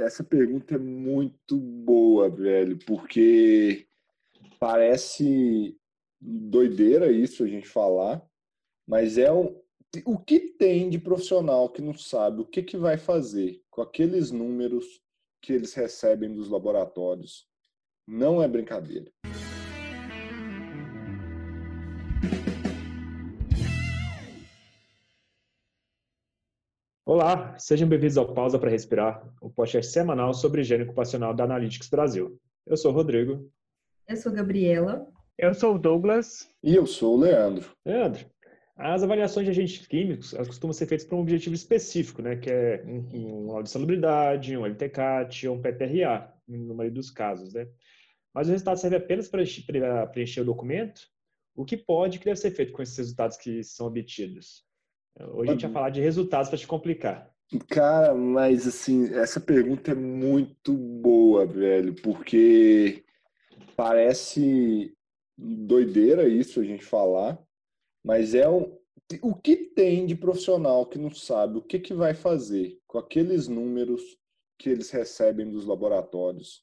[0.00, 3.86] essa pergunta é muito boa, velho, porque
[4.58, 5.76] parece
[6.20, 8.24] doideira isso a gente falar,
[8.86, 9.60] mas é um,
[10.04, 14.30] o que tem de profissional que não sabe o que, que vai fazer com aqueles
[14.30, 15.00] números
[15.40, 17.46] que eles recebem dos laboratórios.
[18.06, 19.10] Não é brincadeira.
[27.20, 31.88] Olá, sejam bem-vindos ao Pausa para Respirar, o podcast semanal sobre higiene ocupacional da Analytics
[31.88, 32.40] Brasil.
[32.64, 33.50] Eu sou o Rodrigo.
[34.06, 35.04] Eu sou a Gabriela.
[35.36, 36.48] Eu sou o Douglas.
[36.62, 37.72] E eu sou o Leandro.
[37.84, 38.24] Leandro,
[38.76, 42.36] as avaliações de agentes químicos costumam ser feitas para um objetivo específico, né?
[42.36, 47.52] que é um, um de salubridade, um LTCAT ou um PPRA, no meio dos casos.
[47.52, 47.66] Né?
[48.32, 51.00] Mas o resultado serve apenas para preencher o documento?
[51.56, 54.67] O que pode e que deve ser feito com esses resultados que são obtidos?
[55.32, 57.32] Hoje a gente vai falar de resultados para te complicar.
[57.68, 63.04] Cara, mas assim, essa pergunta é muito boa, velho, porque
[63.74, 64.94] parece
[65.36, 67.38] doideira isso a gente falar,
[68.04, 68.76] mas é um,
[69.22, 73.48] o que tem de profissional que não sabe o que, que vai fazer com aqueles
[73.48, 74.02] números
[74.58, 76.62] que eles recebem dos laboratórios.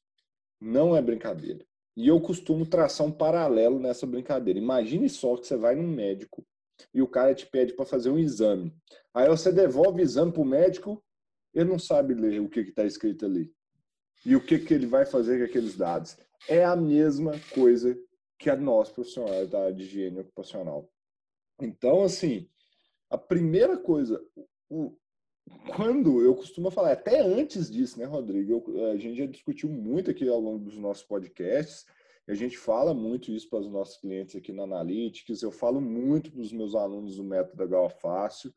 [0.61, 1.65] Não é brincadeira.
[1.95, 4.59] E eu costumo traçar um paralelo nessa brincadeira.
[4.59, 6.45] Imagine só que você vai num médico
[6.93, 8.73] e o cara te pede para fazer um exame.
[9.13, 11.03] Aí você devolve o exame para o médico,
[11.53, 13.53] ele não sabe ler o que está escrito ali.
[14.25, 16.17] E o que, que ele vai fazer com aqueles dados.
[16.49, 17.97] É a mesma coisa
[18.37, 20.89] que a nós, profissionais da área de higiene ocupacional.
[21.61, 22.49] Então, assim,
[23.09, 24.21] a primeira coisa,
[24.69, 24.93] o,
[25.75, 28.63] quando eu costumo falar, até antes disso, né, Rodrigo?
[28.67, 31.85] Eu, a gente já discutiu muito aqui ao longo dos nossos podcasts,
[32.27, 36.31] a gente fala muito isso para os nossos clientes aqui na Analytics, eu falo muito
[36.31, 38.53] para os meus alunos do método HO Fácil,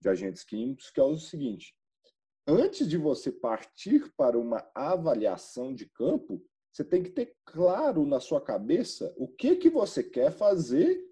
[0.00, 1.74] de agentes químicos, que é o seguinte:
[2.46, 8.20] antes de você partir para uma avaliação de campo, você tem que ter claro na
[8.20, 11.04] sua cabeça o que, que você quer fazer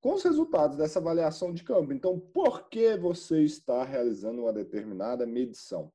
[0.00, 1.92] com os resultados dessa avaliação de campo.
[1.92, 5.92] Então, por que você está realizando uma determinada medição?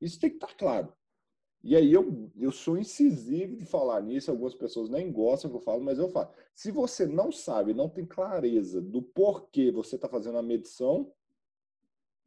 [0.00, 0.92] Isso tem que estar claro.
[1.64, 5.60] E aí eu, eu sou incisivo de falar nisso, algumas pessoas nem gostam que eu
[5.60, 6.30] falo, mas eu falo.
[6.52, 11.12] Se você não sabe, não tem clareza do porquê você está fazendo a medição,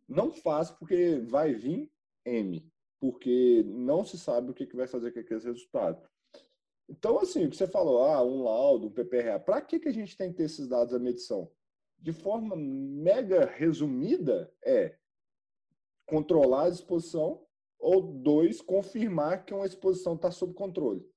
[0.07, 1.91] não faz porque vai vir
[2.24, 2.66] M,
[3.00, 6.01] porque não se sabe o que, que vai fazer com aqueles resultados.
[6.88, 9.94] Então, assim, o que você falou, ah, um laudo, um PPRA, para que, que a
[9.94, 11.51] gente tem que ter esses dados da medição?
[12.00, 14.95] De forma mega resumida, é
[16.06, 17.44] controlar a exposição
[17.85, 21.07] ou dois, confirmar que uma exposição está sob controle.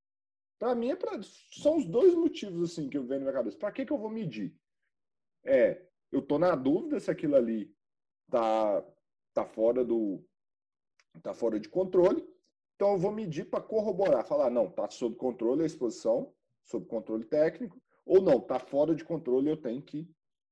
[0.59, 1.19] Para mim, é pra,
[1.51, 3.57] são os dois motivos assim que eu venho na minha cabeça.
[3.57, 4.55] Para que, que eu vou medir?
[5.43, 7.75] É, eu estou na dúvida se aquilo ali
[8.31, 8.85] tá,
[9.33, 10.23] tá fora do
[11.23, 12.23] tá fora de controle.
[12.77, 16.35] Então eu vou medir para corroborar, falar não, tá sob controle a exposição,
[16.65, 20.07] sob controle técnico, ou não, tá fora de controle, eu tenho que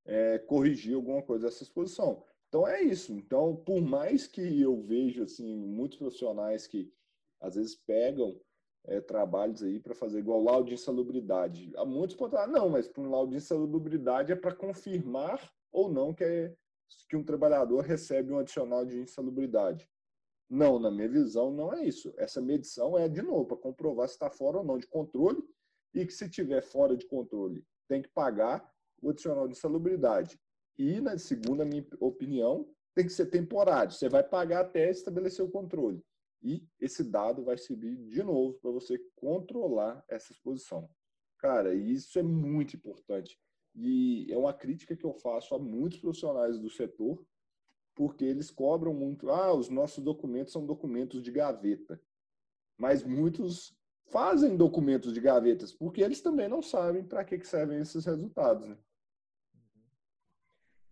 [0.07, 2.25] é, corrigir alguma coisa dessa exposição.
[2.57, 3.13] Então é isso.
[3.13, 6.91] Então, por mais que eu vejo assim muitos profissionais que
[7.39, 8.41] às vezes pegam
[8.87, 11.71] é, trabalhos aí para fazer igual laudo de insalubridade.
[11.77, 15.93] Há muitos podem falar, não, mas para um laudo de insalubridade é para confirmar ou
[15.93, 16.57] não que, é,
[17.11, 19.87] que um trabalhador recebe um adicional de insalubridade.
[20.49, 22.15] Não, na minha visão, não é isso.
[22.17, 25.45] Essa medição é, de novo, para comprovar se está fora ou não de controle
[25.93, 28.67] e que se tiver fora de controle, tem que pagar
[29.03, 30.41] o adicional de insalubridade.
[30.79, 33.93] E, na segunda minha opinião, tem que ser temporário.
[33.93, 36.03] Você vai pagar até estabelecer o controle.
[36.43, 40.89] E esse dado vai servir de novo para você controlar essa exposição.
[41.39, 43.39] Cara, isso é muito importante.
[43.75, 47.25] E é uma crítica que eu faço a muitos profissionais do setor,
[47.95, 49.31] porque eles cobram muito.
[49.31, 52.01] Ah, os nossos documentos são documentos de gaveta.
[52.79, 53.77] Mas muitos
[54.07, 58.67] fazem documentos de gavetas, porque eles também não sabem para que servem esses resultados.
[58.67, 58.77] Né?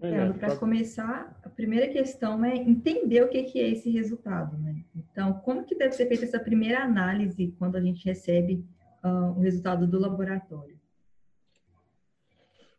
[0.06, 4.84] É, para começar, a primeira questão é entender o que, que é esse resultado, né?
[4.94, 8.65] Então, como que deve ser feita essa primeira análise quando a gente recebe
[9.04, 10.78] uh, o resultado do laboratório?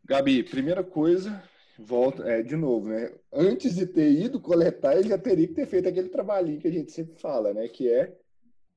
[0.04, 1.42] Gabi, primeira coisa,
[1.80, 3.12] volta, é, de novo, né?
[3.34, 6.72] Antes de ter ido coletar, ele já teria que ter feito aquele trabalhinho que a
[6.72, 7.68] gente sempre fala, né?
[7.68, 8.16] Que é,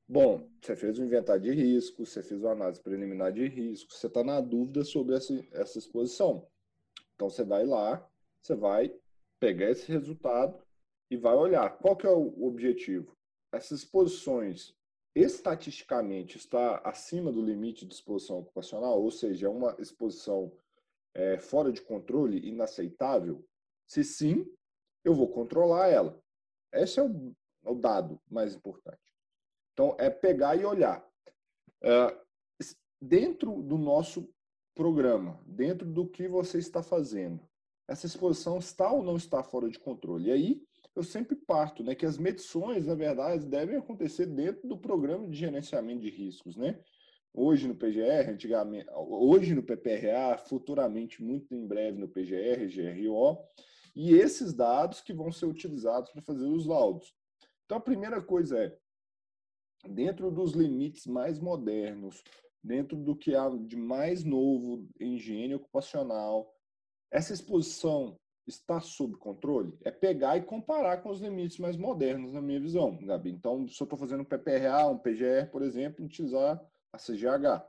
[0.07, 4.07] bom, você fez um inventário de risco, você fez uma análise preliminar de risco, você
[4.07, 6.47] está na dúvida sobre essa, essa exposição.
[7.13, 8.08] Então, você vai lá,
[8.41, 8.93] você vai
[9.39, 10.61] pegar esse resultado
[11.09, 13.15] e vai olhar qual que é o objetivo.
[13.51, 14.75] Essas exposições
[15.15, 20.51] estatisticamente está acima do limite de exposição ocupacional, ou seja, é uma exposição
[21.13, 23.43] é, fora de controle, inaceitável?
[23.87, 24.45] Se sim,
[25.03, 26.21] eu vou controlar ela.
[26.71, 27.33] Esse é o,
[27.65, 28.99] o dado mais importante.
[29.73, 31.03] Então, é pegar e olhar.
[31.81, 32.29] Uh,
[33.01, 34.29] dentro do nosso
[34.75, 37.41] programa, dentro do que você está fazendo,
[37.89, 40.29] essa exposição está ou não está fora de controle?
[40.29, 40.61] E aí,
[40.95, 45.35] eu sempre parto, né, que as medições, na verdade, devem acontecer dentro do programa de
[45.35, 46.79] gerenciamento de riscos, né?
[47.33, 53.37] Hoje no PGR, antigamente, hoje no PPRA, futuramente, muito em breve no PGR, GRO,
[53.95, 57.13] e esses dados que vão ser utilizados para fazer os laudos.
[57.65, 58.77] Então, a primeira coisa é,
[59.87, 62.23] dentro dos limites mais modernos,
[62.63, 66.51] dentro do que há de mais novo em higiene ocupacional,
[67.11, 68.17] essa exposição
[68.47, 69.77] está sob controle?
[69.83, 73.31] É pegar e comparar com os limites mais modernos, na minha visão, Gabi.
[73.31, 76.59] Então, se eu estou fazendo um PPRA, um PGR, por exemplo, utilizar
[76.91, 77.63] a CGH.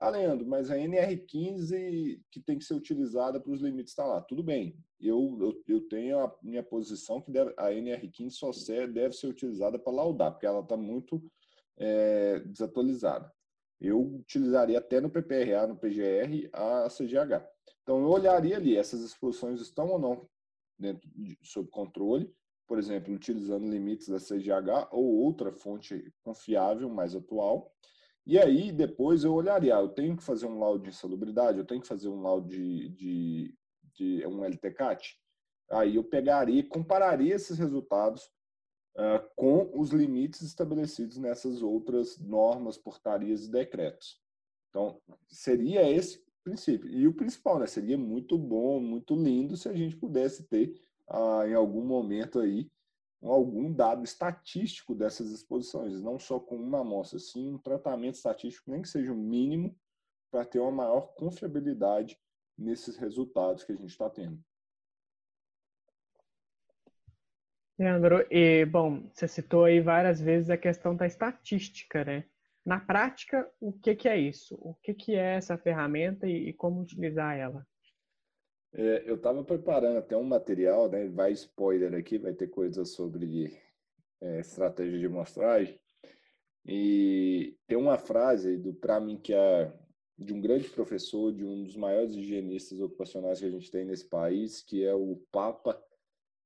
[0.00, 4.20] Ah, Leandro, mas a NR15 que tem que ser utilizada para os limites está lá.
[4.20, 8.92] Tudo bem, eu, eu, eu, tenho a minha posição que deve, a NR15 só ser,
[8.92, 11.20] deve ser utilizada para laudar, porque ela está muito
[11.76, 13.32] é, desatualizada.
[13.80, 17.57] Eu utilizaria até no PPRA, no PGR, a CGH.
[17.88, 20.28] Então, eu olharia ali, essas exposições estão ou não
[20.78, 22.30] dentro de, sob controle,
[22.66, 27.74] por exemplo, utilizando limites da CGH ou outra fonte confiável, mais atual,
[28.26, 31.64] e aí, depois eu olharia, ah, eu tenho que fazer um laudo de insalubridade, eu
[31.64, 33.58] tenho que fazer um laudo de, de,
[33.94, 35.18] de um LTCAT.
[35.70, 38.22] Aí eu pegaria e compararia esses resultados
[38.98, 44.20] uh, com os limites estabelecidos nessas outras normas, portarias e decretos.
[44.68, 46.90] Então, seria esse princípio.
[46.90, 47.66] E o principal, né?
[47.66, 52.70] Seria muito bom, muito lindo se a gente pudesse ter, uh, em algum momento aí,
[53.22, 58.82] algum dado estatístico dessas exposições, não só com uma amostra, sim um tratamento estatístico, nem
[58.82, 59.76] que seja o mínimo,
[60.30, 62.18] para ter uma maior confiabilidade
[62.56, 64.38] nesses resultados que a gente está tendo.
[67.78, 72.24] Leandro, e, bom, você citou aí várias vezes a questão da estatística, né?
[72.68, 74.54] Na prática, o que, que é isso?
[74.60, 77.66] O que, que é essa ferramenta e, e como utilizar ela?
[78.74, 81.08] É, eu estava preparando até um material, né?
[81.08, 83.58] Vai spoiler aqui, vai ter coisas sobre
[84.20, 85.80] é, estratégia de amostragem.
[86.66, 89.72] E tem uma frase do para mim que é
[90.18, 94.06] de um grande professor, de um dos maiores higienistas ocupacionais que a gente tem nesse
[94.06, 95.82] país, que é o papa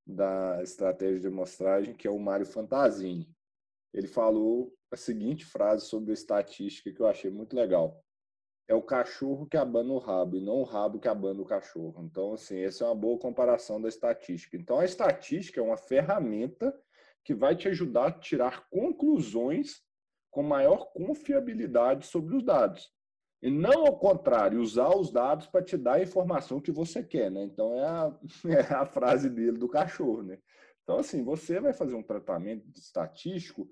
[0.07, 3.27] da estratégia de amostragem, que é o Mário Fantasini.
[3.93, 8.03] Ele falou a seguinte frase sobre a estatística que eu achei muito legal
[8.67, 12.03] é o cachorro que abana o rabo e não o rabo que abana o cachorro.
[12.05, 14.55] Então, assim, essa é uma boa comparação da estatística.
[14.55, 16.73] Então, a estatística é uma ferramenta
[17.25, 19.81] que vai te ajudar a tirar conclusões
[20.31, 22.89] com maior confiabilidade sobre os dados.
[23.41, 27.29] E não ao contrário, usar os dados para te dar a informação que você quer,
[27.29, 27.43] né?
[27.43, 28.17] Então, é a,
[28.47, 30.37] é a frase dele do cachorro, né?
[30.83, 33.69] Então, assim, você vai fazer um tratamento estatístico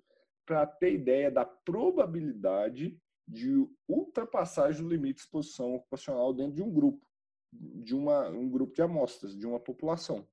[0.51, 6.69] para ter ideia da probabilidade de ultrapassagem do limite de exposição ocupacional dentro de um
[6.69, 7.07] grupo,
[7.53, 10.27] de uma, um grupo de amostras, de uma população.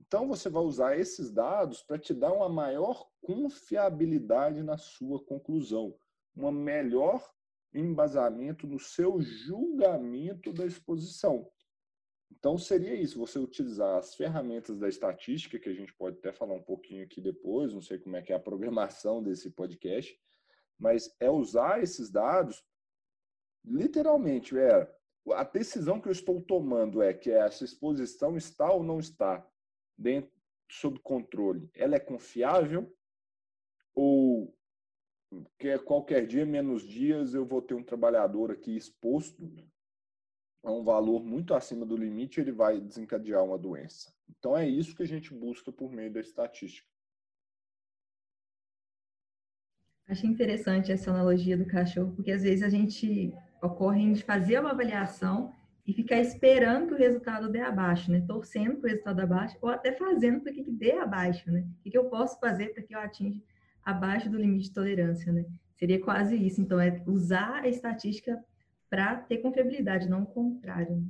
[0.00, 5.96] Então, você vai usar esses dados para te dar uma maior confiabilidade na sua conclusão,
[6.36, 7.24] um melhor
[7.72, 11.48] embasamento no seu julgamento da exposição.
[12.38, 16.54] Então, seria isso, você utilizar as ferramentas da estatística, que a gente pode até falar
[16.54, 20.18] um pouquinho aqui depois, não sei como é que é a programação desse podcast,
[20.78, 22.64] mas é usar esses dados
[23.64, 24.90] literalmente, é
[25.30, 29.46] a decisão que eu estou tomando é que essa exposição está ou não está
[29.96, 30.32] dentro
[30.68, 31.70] sob controle.
[31.74, 32.92] Ela é confiável
[33.94, 34.52] ou
[35.58, 39.40] que qualquer dia menos dias eu vou ter um trabalhador aqui exposto
[40.62, 44.12] a um valor muito acima do limite, ele vai desencadear uma doença.
[44.38, 46.88] Então é isso que a gente busca por meio da estatística.
[50.06, 54.70] Achei interessante essa analogia do cachorro, porque às vezes a gente ocorre de fazer uma
[54.70, 55.52] avaliação
[55.86, 58.22] e ficar esperando que o resultado dê abaixo, né?
[58.26, 61.66] Torcendo para o resultado abaixo, ou até fazendo para que dê abaixo, né?
[61.84, 63.40] O que eu posso fazer para que eu atinja
[63.84, 65.44] abaixo do limite de tolerância, né?
[65.76, 66.60] Seria quase isso.
[66.60, 68.44] Então, é usar a estatística
[68.92, 70.96] para ter confiabilidade, não o contrário.
[70.96, 71.02] Né?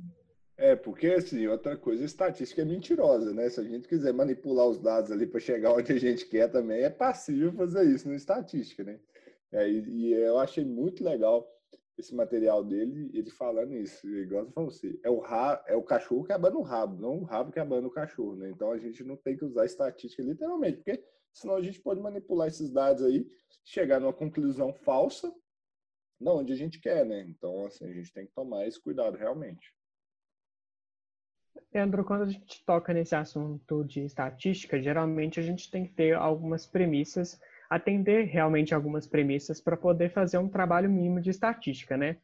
[0.55, 3.49] É, porque assim, outra coisa, estatística é mentirosa, né?
[3.49, 6.81] Se a gente quiser manipular os dados ali para chegar onde a gente quer também,
[6.81, 9.01] é passível fazer isso na estatística, né?
[9.51, 11.45] É, e, e, eu achei muito legal
[11.97, 16.23] esse material dele, ele falando isso, igual falou assim, é o, ra, é o cachorro
[16.23, 18.49] que abana o rabo, não o rabo que abana o cachorro, né?
[18.49, 22.47] Então a gente não tem que usar estatística literalmente, porque senão a gente pode manipular
[22.47, 23.27] esses dados aí,
[23.65, 25.29] chegar numa conclusão falsa,
[26.23, 27.21] não onde a gente quer, né?
[27.27, 29.73] Então, assim, a gente tem que tomar esse cuidado realmente.
[31.73, 36.15] Leandro, quando a gente toca nesse assunto de estatística, geralmente a gente tem que ter
[36.15, 37.39] algumas premissas
[37.73, 42.17] atender realmente algumas premissas para poder fazer um trabalho mínimo de estatística, né?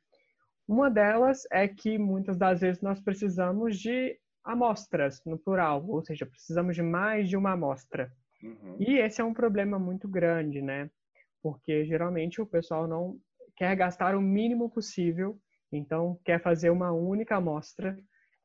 [0.67, 6.25] Uma delas é que muitas das vezes nós precisamos de amostras, no plural, ou seja,
[6.25, 8.11] precisamos de mais de uma amostra.
[8.43, 8.75] Uhum.
[8.79, 10.89] E esse é um problema muito grande, né?
[11.41, 13.19] Porque geralmente o pessoal não
[13.59, 15.37] quer gastar o mínimo possível,
[15.69, 17.97] então quer fazer uma única amostra.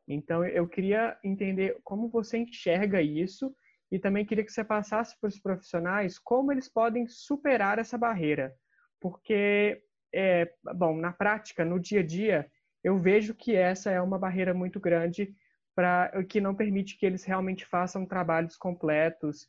[0.09, 3.55] Então eu queria entender como você enxerga isso
[3.93, 8.53] e também queria que você passasse para os profissionais como eles podem superar essa barreira.
[9.01, 9.81] Porque,
[10.13, 12.51] é, bom, na prática, no dia a dia,
[12.83, 15.33] eu vejo que essa é uma barreira muito grande
[15.77, 19.49] para que não permite que eles realmente façam trabalhos completos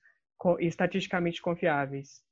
[0.59, 2.24] estatisticamente confiáveis.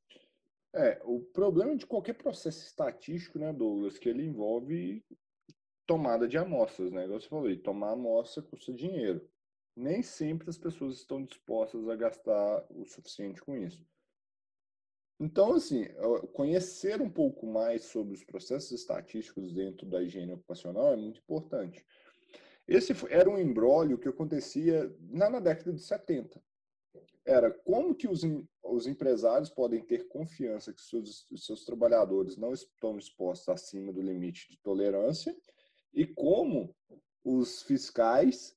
[0.76, 5.06] É, o problema de qualquer processo estatístico, né, Douglas, que ele envolve
[5.86, 7.06] tomada de amostras, né?
[7.06, 9.28] Igual você falou, tomar amostra custa dinheiro.
[9.76, 13.86] Nem sempre as pessoas estão dispostas a gastar o suficiente com isso.
[15.20, 15.86] Então, assim,
[16.34, 21.86] conhecer um pouco mais sobre os processos estatísticos dentro da higiene ocupacional é muito importante.
[22.68, 26.42] Esse era um embrólio que acontecia lá na década de 70
[27.26, 28.22] era como que os,
[28.64, 34.50] os empresários podem ter confiança que seus, seus trabalhadores não estão expostos acima do limite
[34.50, 35.36] de tolerância
[35.94, 36.76] e como
[37.24, 38.56] os fiscais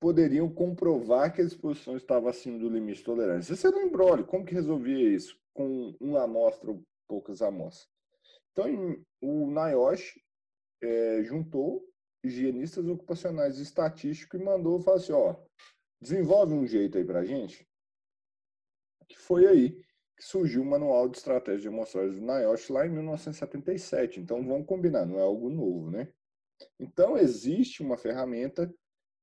[0.00, 3.54] poderiam comprovar que a exposição estava acima do limite de tolerância.
[3.66, 4.26] Era um embrólio.
[4.26, 5.36] Como que resolvia isso?
[5.54, 7.88] Com uma amostra ou poucas amostras.
[8.52, 8.66] Então,
[9.20, 10.20] o NIOSH
[10.82, 11.84] é, juntou
[12.22, 15.36] higienistas ocupacionais e estatísticos e mandou falar assim, ó,
[16.00, 17.67] desenvolve um jeito aí para gente
[19.08, 19.70] que foi aí
[20.16, 24.20] que surgiu o Manual de Estratégia de Amostragem do NIOSH lá em 1977.
[24.20, 26.12] Então, vamos combinar, não é algo novo, né?
[26.78, 28.72] Então, existe uma ferramenta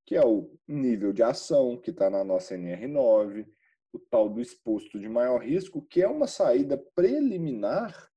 [0.05, 3.45] que é o nível de ação, que está na nossa NR9,
[3.91, 8.09] o tal do exposto de maior risco, que é uma saída preliminar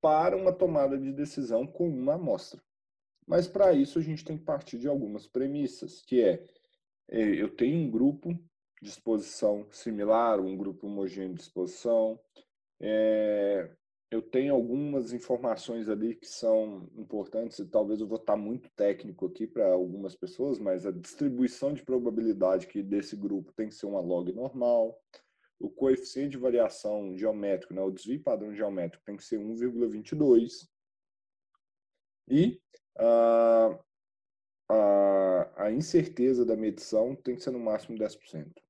[0.00, 2.60] para uma tomada de decisão com uma amostra.
[3.26, 6.44] Mas para isso a gente tem que partir de algumas premissas, que é
[7.08, 8.38] eh, eu tenho um grupo
[8.86, 12.18] de exposição similar, um grupo homogêneo de exposição.
[12.80, 13.68] É,
[14.10, 19.26] eu tenho algumas informações ali que são importantes, e talvez eu vou estar muito técnico
[19.26, 23.86] aqui para algumas pessoas, mas a distribuição de probabilidade que desse grupo tem que ser
[23.86, 24.96] uma log normal,
[25.58, 30.68] o coeficiente de variação geométrico, né, o desvio padrão geométrico tem que ser 1,22,
[32.28, 32.60] e
[32.96, 33.78] a,
[34.68, 38.65] a, a incerteza da medição tem que ser no máximo 10%.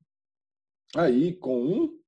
[0.98, 2.00] Aí, com, um,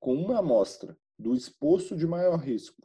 [0.00, 2.80] com uma amostra do exposto de maior risco,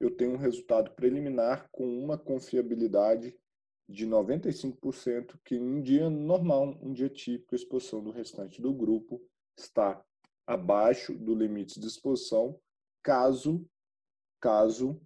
[0.00, 3.38] eu tenho um resultado preliminar com uma confiabilidade
[3.86, 8.72] de 95%, que em um dia normal, um dia típico, a exposição do restante do
[8.72, 9.22] grupo
[9.58, 10.02] está
[10.46, 12.58] abaixo do limite de exposição,
[13.02, 13.68] caso
[14.40, 14.98] caso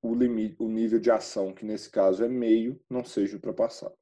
[0.00, 3.94] o limite, o nível de ação, que nesse caso é meio, não seja ultrapassado.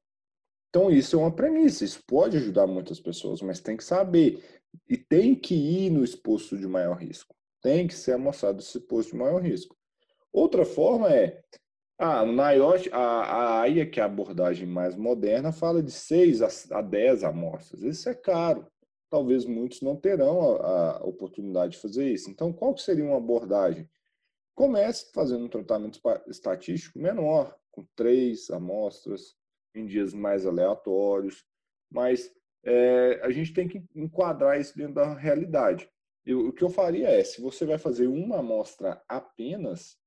[0.75, 4.43] Então, isso é uma premissa, isso pode ajudar muitas pessoas, mas tem que saber.
[4.89, 7.33] E tem que ir no exposto de maior risco.
[7.61, 9.73] Tem que ser amostrado esse exposto de maior risco.
[10.33, 11.41] Outra forma é,
[11.97, 16.49] ah, na a, a AIA, que é a abordagem mais moderna, fala de 6 a,
[16.77, 17.81] a 10 amostras.
[17.81, 18.67] Isso é caro.
[19.09, 22.29] Talvez muitos não terão a, a oportunidade de fazer isso.
[22.29, 23.89] Então, qual seria uma abordagem?
[24.53, 29.37] Comece fazendo um tratamento estatístico menor, com três amostras,
[29.75, 31.45] em dias mais aleatórios,
[31.91, 32.31] mas
[32.63, 35.89] é, a gente tem que enquadrar isso dentro da realidade.
[36.25, 39.97] Eu, o que eu faria é, se você vai fazer uma amostra apenas,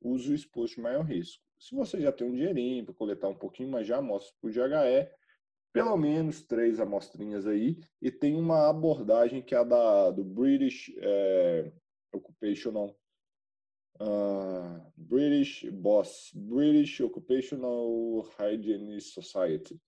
[0.00, 1.42] use o exposto de maior risco.
[1.58, 5.08] Se você já tem um dinheirinho para coletar um pouquinho mais de amostras por DHE,
[5.72, 10.92] pelo menos três amostrinhas aí, e tem uma abordagem que é a da, do British
[10.98, 11.72] é,
[12.12, 12.94] Occupational
[14.02, 19.80] uh, British Boss, British Occupational Hygiene Society,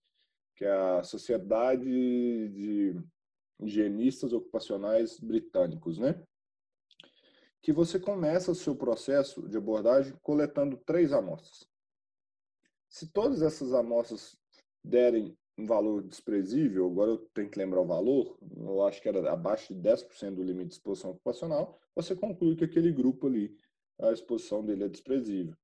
[0.55, 2.95] que é a Sociedade de
[3.61, 6.21] Higienistas Ocupacionais Britânicos, né?
[7.61, 11.67] Que você começa o seu processo de abordagem coletando três amostras.
[12.87, 14.37] Se todas essas amostras
[14.83, 19.31] derem um valor desprezível, agora eu tenho que lembrar o valor, eu acho que era
[19.31, 23.57] abaixo de 10% do limite de exposição ocupacional, você conclui que aquele grupo ali
[23.99, 25.55] a exposição dele é desprezível.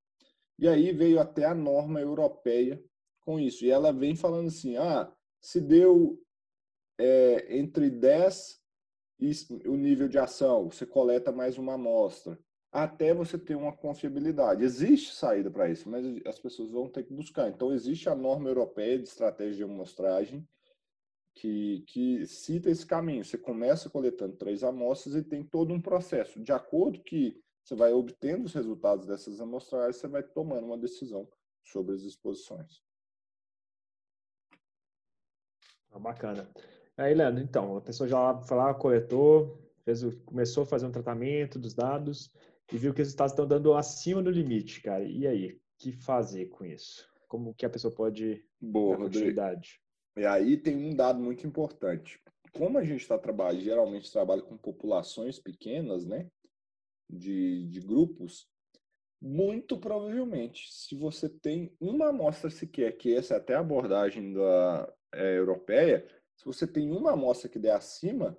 [0.57, 2.81] E aí veio até a norma europeia
[3.21, 3.65] com isso.
[3.65, 6.21] E ela vem falando assim: ah, se deu
[6.99, 8.61] é, entre 10
[9.19, 9.31] e
[9.67, 12.37] o nível de ação, você coleta mais uma amostra,
[12.71, 14.63] até você ter uma confiabilidade.
[14.63, 17.49] Existe saída para isso, mas as pessoas vão ter que buscar.
[17.49, 20.47] Então, existe a norma europeia de estratégia de amostragem,
[21.35, 23.23] que, que cita esse caminho.
[23.23, 26.41] Você começa coletando três amostras e tem todo um processo.
[26.41, 31.27] De acordo que você vai obtendo os resultados dessas amostragens, você vai tomando uma decisão
[31.63, 32.81] sobre as exposições.
[35.91, 36.49] Ah, bacana.
[36.97, 41.59] Aí, Leandro, então, a pessoa já foi lá, coletou, fez, começou a fazer um tratamento
[41.59, 42.31] dos dados
[42.71, 45.03] e viu que os resultados estão dando acima do limite, cara.
[45.03, 47.09] E aí, o que fazer com isso?
[47.27, 49.81] Como que a pessoa pode Boa, dar continuidade?
[50.17, 52.19] E aí tem um dado muito importante.
[52.53, 56.29] Como a gente está trabalhando, geralmente trabalha com populações pequenas, né?
[57.11, 58.47] De, de grupos,
[59.21, 64.93] muito provavelmente, se você tem uma amostra sequer, que essa é até a abordagem da
[65.13, 68.35] é, europeia, se você tem uma amostra que der acima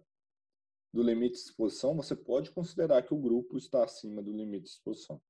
[0.93, 4.71] do limite de exposição, você pode considerar que o grupo está acima do limite de
[4.71, 5.23] exposição.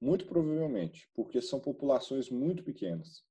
[0.00, 3.24] Muito provavelmente, porque são populações muito pequenas.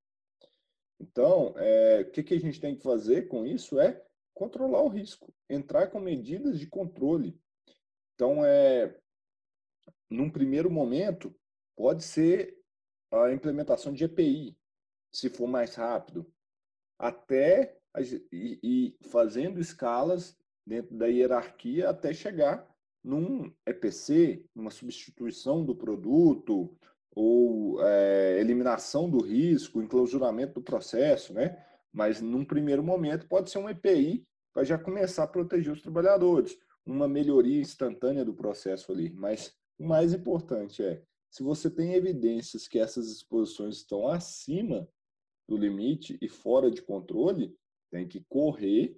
[0.99, 4.01] Então, é, o que, que a gente tem que fazer com isso é
[4.33, 7.39] controlar o risco, entrar com medidas de controle.
[8.15, 8.97] Então, é,
[10.09, 11.35] num primeiro momento,
[11.75, 12.57] pode ser
[13.11, 14.57] a implementação de EPI,
[15.11, 16.25] se for mais rápido,
[16.99, 17.77] até
[18.31, 22.67] e, fazendo escalas dentro da hierarquia até chegar
[23.03, 26.77] num EPC, uma substituição do produto,
[27.15, 31.65] ou é, eliminação do risco, enclausuramento do processo, né?
[31.91, 34.23] Mas num primeiro momento pode ser um EPI
[34.53, 39.09] para já começar a proteger os trabalhadores, uma melhoria instantânea do processo ali.
[39.09, 44.87] Mas o mais importante é, se você tem evidências que essas exposições estão acima
[45.47, 47.55] do limite e fora de controle,
[47.91, 48.97] tem que correr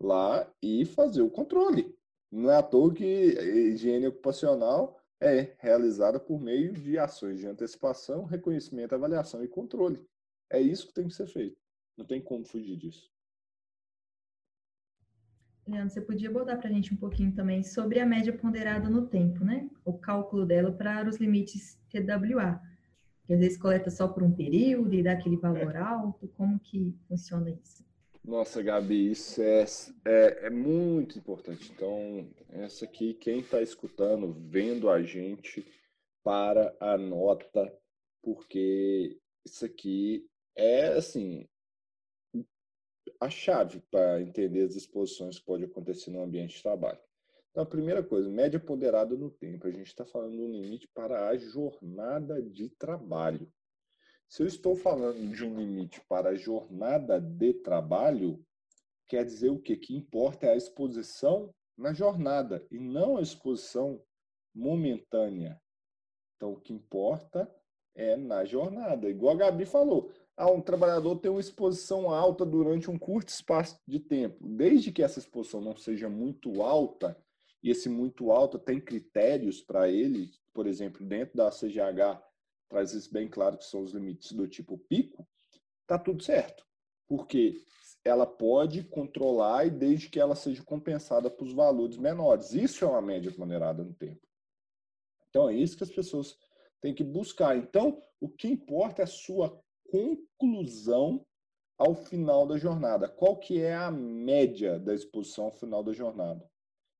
[0.00, 1.96] lá e fazer o controle.
[2.30, 8.24] Não é à toa que higiene ocupacional é realizada por meio de ações de antecipação,
[8.24, 10.04] reconhecimento, avaliação e controle.
[10.50, 11.58] É isso que tem que ser feito.
[11.96, 13.10] Não tem como fugir disso.
[15.70, 19.06] Leandro, você podia botar para a gente um pouquinho também sobre a média ponderada no
[19.06, 19.68] tempo, né?
[19.84, 22.60] O cálculo dela para os limites TWA.
[23.24, 25.78] Que às vezes coleta só por um período e dá aquele valor é.
[25.78, 26.28] alto.
[26.28, 27.86] Como que funciona isso?
[28.24, 29.64] Nossa, Gabi, isso é,
[30.04, 31.70] é, é muito importante.
[31.74, 35.66] Então, essa aqui, quem está escutando, vendo a gente,
[36.22, 37.72] para a nota,
[38.22, 41.46] porque isso aqui é, assim,
[43.20, 47.00] a chave para entender as exposições que pode acontecer no ambiente de trabalho.
[47.50, 49.66] Então, a primeira coisa, média ponderada no tempo.
[49.66, 53.50] A gente está falando do limite para a jornada de trabalho.
[54.28, 58.44] Se eu estou falando de um limite para a jornada de trabalho,
[59.06, 59.76] quer dizer o quê?
[59.76, 64.00] Que importa é a exposição na jornada e não a exposição
[64.54, 65.60] momentânea.
[66.36, 67.52] Então, o que importa
[67.94, 69.08] é na jornada.
[69.08, 73.76] Igual a Gabi falou, ah, um trabalhador tem uma exposição alta durante um curto espaço
[73.86, 74.46] de tempo.
[74.48, 77.20] Desde que essa exposição não seja muito alta,
[77.60, 82.22] e esse muito alto tem critérios para ele, por exemplo, dentro da CGH,
[82.68, 85.26] traz isso bem claro que são os limites do tipo pico,
[85.88, 86.64] tá tudo certo.
[87.08, 87.60] Porque
[88.04, 92.52] ela pode controlar e desde que ela seja compensada por valores menores.
[92.52, 94.20] Isso é uma média ponderada no tempo.
[95.28, 96.38] Então é isso que as pessoas
[96.80, 97.56] têm que buscar.
[97.56, 101.24] Então, o que importa é a sua conclusão
[101.78, 103.08] ao final da jornada.
[103.08, 106.44] Qual que é a média da exposição ao final da jornada?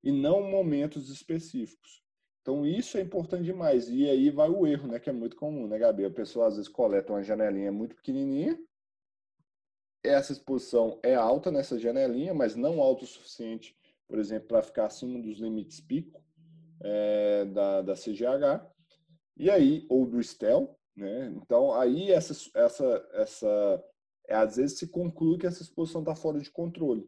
[0.03, 2.01] E não momentos específicos.
[2.41, 3.89] Então, isso é importante demais.
[3.89, 4.99] E aí vai o erro, né?
[4.99, 6.05] Que é muito comum, né, Gabi?
[6.05, 8.57] A pessoa às vezes coleta uma janelinha muito pequenininha.
[10.01, 13.75] Essa exposição é alta nessa janelinha, mas não alta o suficiente,
[14.07, 16.23] por exemplo, para ficar acima dos limites pico
[16.81, 18.65] é, da, da CGH.
[19.35, 21.33] E aí, ou do STEL, né?
[21.41, 23.83] Então, aí essa, essa, essa,
[24.27, 27.07] é, às vezes se conclui que essa exposição está fora de controle.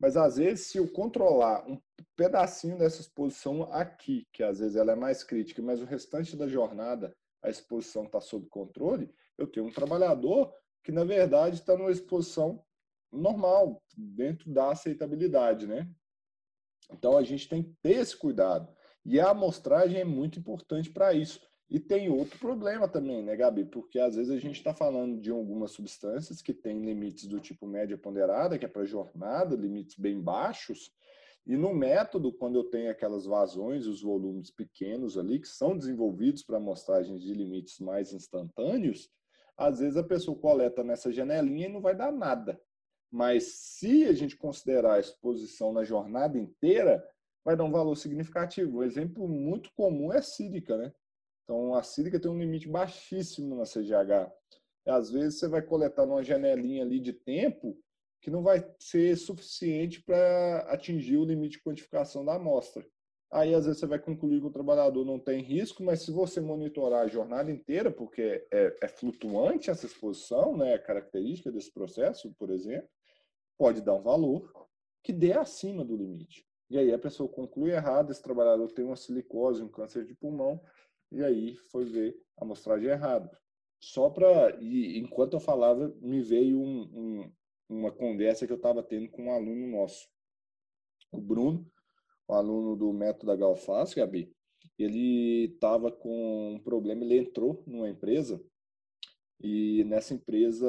[0.00, 1.80] Mas às vezes, se eu controlar um
[2.16, 6.48] pedacinho dessa exposição aqui, que às vezes ela é mais crítica, mas o restante da
[6.48, 11.90] jornada a exposição está sob controle, eu tenho um trabalhador que, na verdade, está numa
[11.90, 12.64] exposição
[13.12, 15.88] normal, dentro da aceitabilidade, né?
[16.90, 18.72] Então, a gente tem que ter esse cuidado.
[19.04, 21.47] E a amostragem é muito importante para isso.
[21.70, 23.64] E tem outro problema também, né, Gabi?
[23.64, 27.66] Porque às vezes a gente está falando de algumas substâncias que têm limites do tipo
[27.66, 30.90] média ponderada, que é para jornada, limites bem baixos.
[31.46, 36.42] E no método, quando eu tenho aquelas vazões, os volumes pequenos ali, que são desenvolvidos
[36.42, 39.10] para amostragens de limites mais instantâneos,
[39.56, 42.58] às vezes a pessoa coleta nessa janelinha e não vai dar nada.
[43.10, 47.02] Mas se a gente considerar a exposição na jornada inteira,
[47.44, 48.78] vai dar um valor significativo.
[48.78, 50.92] Um exemplo muito comum é a sílica, né?
[51.48, 54.30] Então, a sílica tem um limite baixíssimo na CGH.
[54.86, 57.74] Às vezes, você vai coletar numa janelinha ali de tempo
[58.20, 62.86] que não vai ser suficiente para atingir o limite de quantificação da amostra.
[63.30, 66.38] Aí, às vezes, você vai concluir que o trabalhador não tem risco, mas se você
[66.38, 72.50] monitorar a jornada inteira, porque é, é flutuante essa exposição, né, característica desse processo, por
[72.50, 72.90] exemplo,
[73.56, 74.52] pode dar um valor
[75.02, 76.46] que dê acima do limite.
[76.68, 80.60] E aí a pessoa conclui errado, esse trabalhador tem uma silicose, um câncer de pulmão,
[81.10, 83.30] e aí foi ver a amostragem errada.
[83.80, 84.58] Só para.
[84.60, 87.32] Enquanto eu falava, me veio um, um,
[87.68, 90.08] uma conversa que eu estava tendo com um aluno nosso.
[91.12, 91.70] O Bruno,
[92.28, 94.32] um aluno do método Galfaz, Gabi,
[94.78, 98.42] ele estava com um problema, ele entrou numa empresa
[99.40, 100.66] e nessa empresa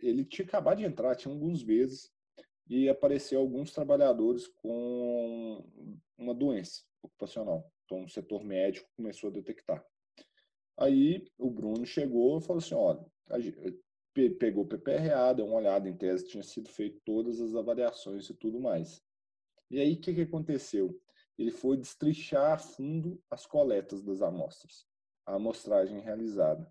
[0.00, 2.12] ele tinha acabado de entrar, tinha alguns meses,
[2.68, 5.64] e apareceu alguns trabalhadores com
[6.16, 7.70] uma doença ocupacional.
[7.88, 9.82] Então, o setor médico começou a detectar.
[10.76, 13.02] Aí o Bruno chegou e falou assim: olha,
[14.38, 18.34] pegou o PPRA, deu uma olhada em tese, tinha sido feito todas as avaliações e
[18.34, 19.02] tudo mais.
[19.70, 21.00] E aí o que, que aconteceu?
[21.38, 24.86] Ele foi destrichar a fundo as coletas das amostras,
[25.24, 26.70] a amostragem realizada.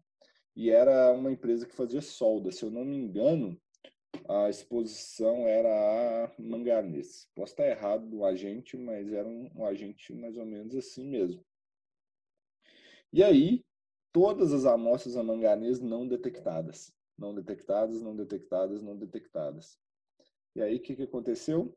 [0.55, 3.59] E era uma empresa que fazia solda, se eu não me engano,
[4.27, 7.29] a exposição era a manganês.
[7.33, 11.43] Posso estar errado do agente, mas era um, um agente mais ou menos assim mesmo.
[13.13, 13.63] E aí,
[14.11, 16.91] todas as amostras a manganês não detectadas.
[17.17, 19.79] Não detectadas, não detectadas, não detectadas.
[20.53, 21.75] E aí, o que, que aconteceu?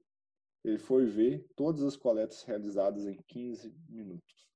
[0.64, 4.50] Ele foi ver todas as coletas realizadas em 15 minutos.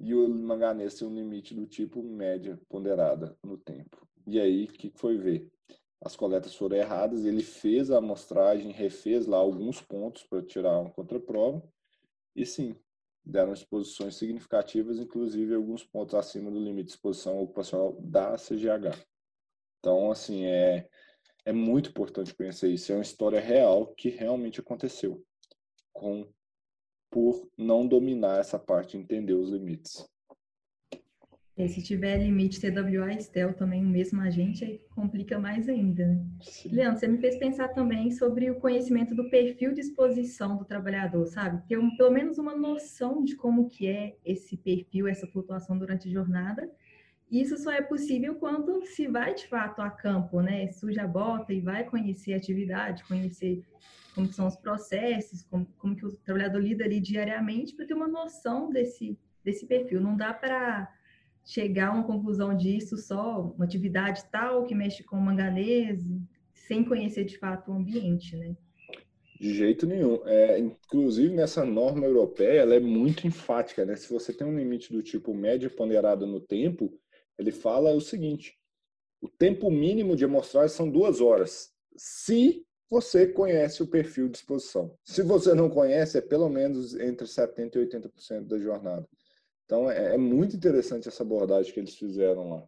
[0.00, 4.07] E o manganês tem um limite do tipo média ponderada no tempo.
[4.28, 5.50] E aí, o que foi ver?
[6.02, 10.90] As coletas foram erradas, ele fez a amostragem, refez lá alguns pontos para tirar uma
[10.90, 11.66] contraprova,
[12.36, 12.76] e sim,
[13.24, 19.02] deram exposições significativas, inclusive alguns pontos acima do limite de exposição ocupacional da CGH.
[19.78, 20.86] Então, assim, é,
[21.46, 22.92] é muito importante conhecer isso.
[22.92, 25.24] É uma história real que realmente aconteceu
[25.90, 26.28] com
[27.10, 30.06] por não dominar essa parte, entender os limites.
[31.58, 36.06] E se tiver limite TWA e STEL também, o mesmo agente, aí complica mais ainda.
[36.06, 36.24] Né?
[36.70, 41.26] Leandro, você me fez pensar também sobre o conhecimento do perfil de exposição do trabalhador,
[41.26, 41.60] sabe?
[41.66, 46.08] Ter um, pelo menos uma noção de como que é esse perfil, essa flutuação durante
[46.08, 46.70] a jornada.
[47.28, 50.70] Isso só é possível quando se vai de fato a campo, né?
[50.70, 53.64] Suja a bota e vai conhecer a atividade, conhecer
[54.14, 58.06] como são os processos, como, como que o trabalhador lida ali diariamente, para ter uma
[58.08, 60.00] noção desse, desse perfil.
[60.00, 60.88] Não dá para
[61.48, 66.20] chegar a uma conclusão disso só uma atividade tal que mexe com manganese,
[66.52, 68.54] sem conhecer de fato o ambiente, né?
[69.40, 70.20] De jeito nenhum.
[70.26, 73.96] É, inclusive, nessa norma europeia, ela é muito enfática, né?
[73.96, 76.92] Se você tem um limite do tipo média ponderada no tempo,
[77.38, 78.58] ele fala o seguinte,
[79.22, 84.94] o tempo mínimo de amostragem são duas horas, se você conhece o perfil de exposição.
[85.02, 89.08] Se você não conhece, é pelo menos entre 70% e 80% da jornada.
[89.68, 92.66] Então, é, é muito interessante essa abordagem que eles fizeram lá.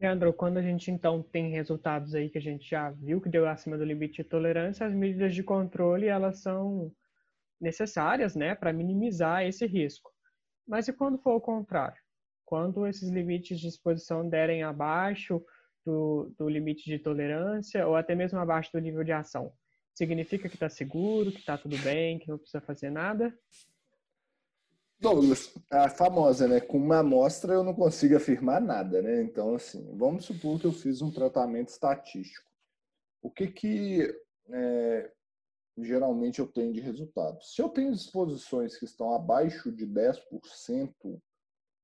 [0.00, 3.46] Leandro, quando a gente então tem resultados aí que a gente já viu que deu
[3.46, 6.92] acima do limite de tolerância, as medidas de controle elas são
[7.60, 10.10] necessárias, né, para minimizar esse risco.
[10.66, 11.96] Mas e quando for o contrário?
[12.44, 15.40] Quando esses limites de exposição derem abaixo
[15.86, 19.52] do, do limite de tolerância ou até mesmo abaixo do nível de ação,
[19.94, 23.32] significa que está seguro, que está tudo bem, que não precisa fazer nada?
[25.04, 26.60] Douglas, a famosa, né?
[26.60, 29.20] Com uma amostra eu não consigo afirmar nada, né?
[29.20, 32.50] Então, assim, vamos supor que eu fiz um tratamento estatístico.
[33.20, 35.12] O que que é,
[35.76, 37.38] geralmente eu tenho de resultado?
[37.42, 41.20] Se eu tenho exposições que estão abaixo de 10% uh,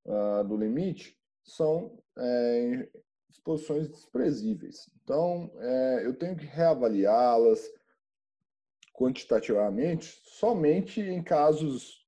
[0.09, 2.89] ah, do limite, são é,
[3.29, 4.89] exposições desprezíveis.
[5.05, 7.71] Então, é, eu tenho que reavaliá-las
[8.95, 12.00] quantitativamente somente em casos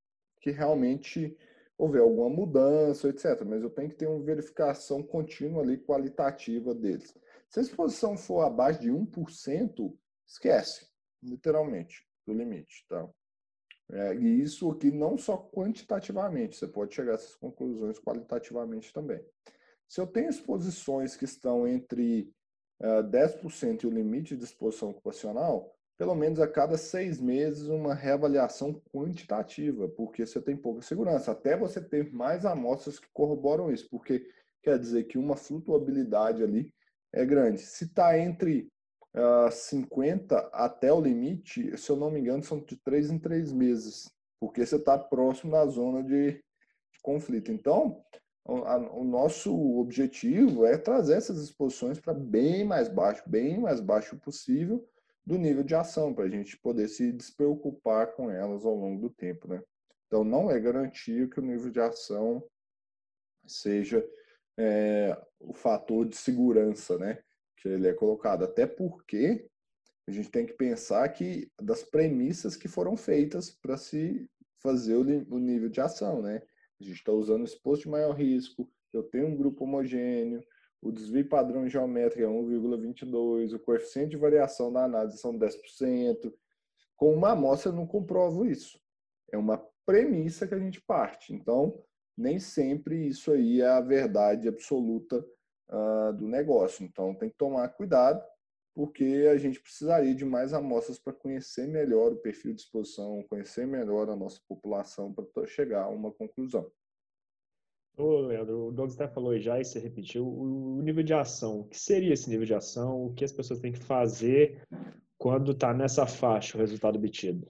[0.42, 1.37] que realmente
[1.78, 3.42] houver alguma mudança, etc.
[3.46, 7.16] Mas eu tenho que ter uma verificação contínua ali, qualitativa deles.
[7.48, 10.87] Se a exposição for abaixo de 1%, esquece,
[11.22, 12.85] literalmente, do limite.
[12.88, 13.09] Tá?
[13.90, 19.24] É, e isso aqui não só quantitativamente, você pode chegar a essas conclusões qualitativamente também.
[19.88, 22.33] Se eu tenho exposições que estão entre
[22.81, 27.95] uh, 10% e o limite de exposição ocupacional, pelo menos a cada seis meses, uma
[27.95, 33.88] reavaliação quantitativa, porque você tem pouca segurança, até você ter mais amostras que corroboram isso,
[33.88, 34.29] porque
[34.65, 36.75] quer dizer que uma flutuabilidade ali
[37.12, 37.61] é grande.
[37.61, 38.69] Se está entre
[39.15, 43.19] uh, ah, 50 até o limite, se eu não me engano, são de três em
[43.21, 44.11] três meses,
[44.41, 47.53] porque você está próximo da zona de, de conflito.
[47.53, 48.03] Então,
[48.45, 54.85] o nosso objetivo é trazer essas exposições para bem mais baixo, bem mais baixo possível
[55.25, 59.11] do nível de ação, para a gente poder se despreocupar com elas ao longo do
[59.11, 59.49] tempo.
[59.49, 59.63] Né?
[60.07, 62.43] Então, não é garantia que o nível de ação
[63.47, 64.05] seja
[64.59, 67.23] é, o fator de segurança né,
[67.57, 68.45] que ele é colocado.
[68.45, 69.49] Até porque
[70.07, 74.29] a gente tem que pensar que das premissas que foram feitas para se
[74.61, 76.21] fazer o, o, nível de ação.
[76.21, 76.43] Né?
[76.81, 80.43] A gente está usando exposto de maior risco, eu tenho um grupo homogêneo,
[80.83, 86.35] o desvio padrão geométrico é 1,22, o coeficiente de variação da análise são 10%.
[86.97, 88.81] Com uma amostra eu não comprovo isso.
[89.31, 91.33] É uma premissa que a gente parte.
[91.33, 91.81] Então,
[92.18, 95.25] nem sempre isso aí é a verdade absoluta
[95.71, 96.85] uh, do negócio.
[96.85, 98.21] Então, tem que tomar cuidado,
[98.75, 103.68] porque a gente precisaria de mais amostras para conhecer melhor o perfil de exposição, conhecer
[103.68, 106.68] melhor a nossa população para chegar a uma conclusão.
[107.96, 111.61] Ô, Leandro, o Douglas até falou já e você repetiu, o nível de ação.
[111.61, 113.07] O que seria esse nível de ação?
[113.07, 114.62] O que as pessoas têm que fazer
[115.18, 117.46] quando está nessa faixa o resultado obtido?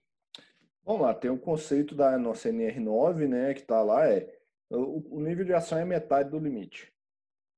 [0.85, 4.29] Vamos lá, tem o conceito da nossa NR9, né, que está lá, é
[4.69, 6.93] o, nível de ação é metade do limite.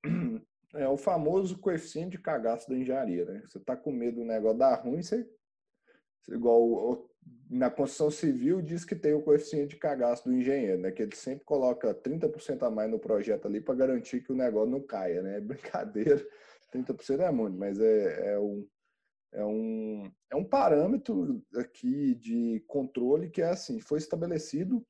[0.76, 3.44] É o famoso coeficiente de cagaço da engenharia, né?
[3.46, 5.24] Você está com medo do negócio dar ruim, você,
[6.28, 7.08] igual
[7.50, 10.90] na construção civil diz que tem o coeficiente de cagaço do engenheiro, né?
[10.90, 14.70] Que ele sempre coloca 30% a mais no projeto ali para garantir que o negócio
[14.70, 15.36] não caia, né?
[15.38, 16.26] É brincadeira,
[16.72, 18.66] 30% é muito, mas é, é, um,
[19.32, 24.84] é, um, é um parâmetro aqui de controle que é assim, foi estabelecido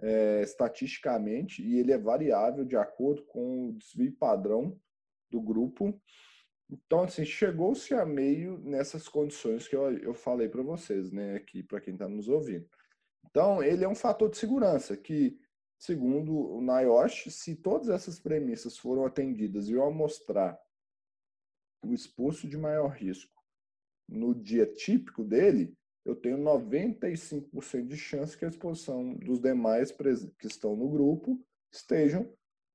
[0.00, 4.78] é, estatisticamente e ele é variável de acordo com o desvio padrão
[5.30, 6.00] do grupo
[6.70, 11.62] então, assim, chegou-se a meio nessas condições que eu, eu falei para vocês, né, aqui,
[11.62, 12.68] para quem está nos ouvindo.
[13.24, 15.38] Então, ele é um fator de segurança que,
[15.78, 20.58] segundo o NIOSH, se todas essas premissas foram atendidas e eu mostrar
[21.82, 23.42] o exposto de maior risco
[24.08, 30.46] no dia típico dele, eu tenho 95% de chance que a exposição dos demais que
[30.46, 31.38] estão no grupo
[31.72, 32.22] estejam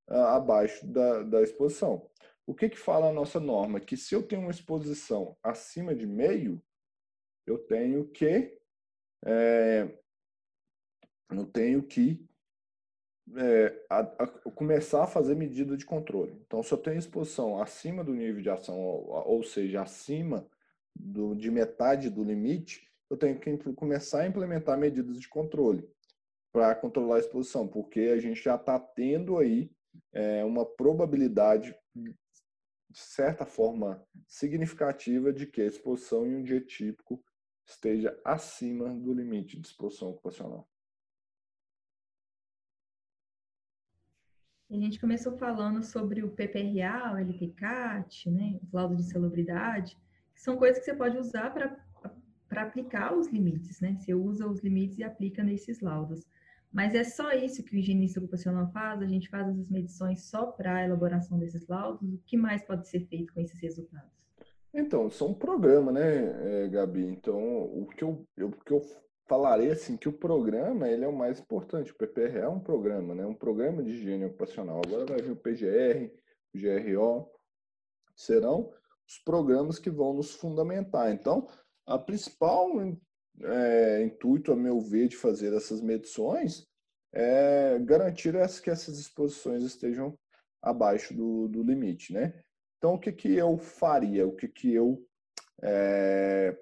[0.08, 2.08] uh, abaixo da, da exposição.
[2.45, 3.79] O que, que fala a nossa norma?
[3.79, 6.62] Que se eu tenho uma exposição acima de meio,
[7.45, 8.60] eu tenho que
[9.25, 9.89] é,
[11.32, 12.25] eu tenho que
[13.36, 16.34] é, a, a, começar a fazer medida de controle.
[16.45, 20.45] Então, se eu tenho exposição acima do nível de ação, ou, ou seja, acima
[20.93, 25.88] do, de metade do limite, eu tenho que começar a implementar medidas de controle
[26.51, 29.71] para controlar a exposição, porque a gente já está tendo aí
[30.12, 31.75] é, uma probabilidade
[32.93, 37.23] de certa forma significativa de que a exposição em um dia típico
[37.65, 40.69] esteja acima do limite de exposição ocupacional.
[44.69, 49.97] A gente começou falando sobre o PPRA, o LPCAT, né, os laudos de celebridade,
[50.36, 53.95] que são coisas que você pode usar para aplicar os limites, né?
[53.99, 56.27] Você usa os limites e aplica nesses laudos.
[56.73, 59.01] Mas é só isso que o higienista ocupacional faz?
[59.01, 62.01] A gente faz essas medições só para a elaboração desses laudos?
[62.12, 64.12] O que mais pode ser feito com esses resultados?
[64.73, 67.05] Então, são um programa, né, eh, Gabi?
[67.05, 68.81] Então, o que eu, eu, o que eu
[69.27, 71.91] falarei assim que o programa ele é o mais importante.
[71.91, 73.25] O PPR é um programa, né?
[73.25, 74.81] Um programa de higiene ocupacional.
[74.86, 76.12] Agora vai vir o PGR,
[76.53, 77.31] o GRO,
[78.15, 78.71] serão
[79.07, 81.12] os programas que vão nos fundamentar.
[81.12, 81.47] Então,
[81.86, 82.69] a principal
[83.41, 86.67] é, intuito, a meu ver, de fazer essas medições
[87.13, 90.17] é garantir que essas exposições estejam
[90.62, 92.43] abaixo do, do limite, né?
[92.78, 94.28] Então, o que, que eu faria?
[94.28, 95.06] O que, que eu
[95.62, 96.58] é,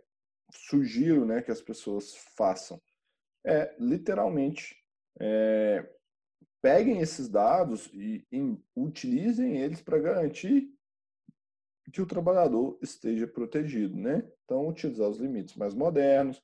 [0.51, 2.79] sugiro né, que as pessoas façam?
[3.45, 4.75] É, literalmente,
[5.19, 5.89] é,
[6.61, 10.69] peguem esses dados e, e utilizem eles para garantir
[11.91, 14.23] que o trabalhador esteja protegido, né?
[14.45, 16.41] Então, utilizar os limites mais modernos,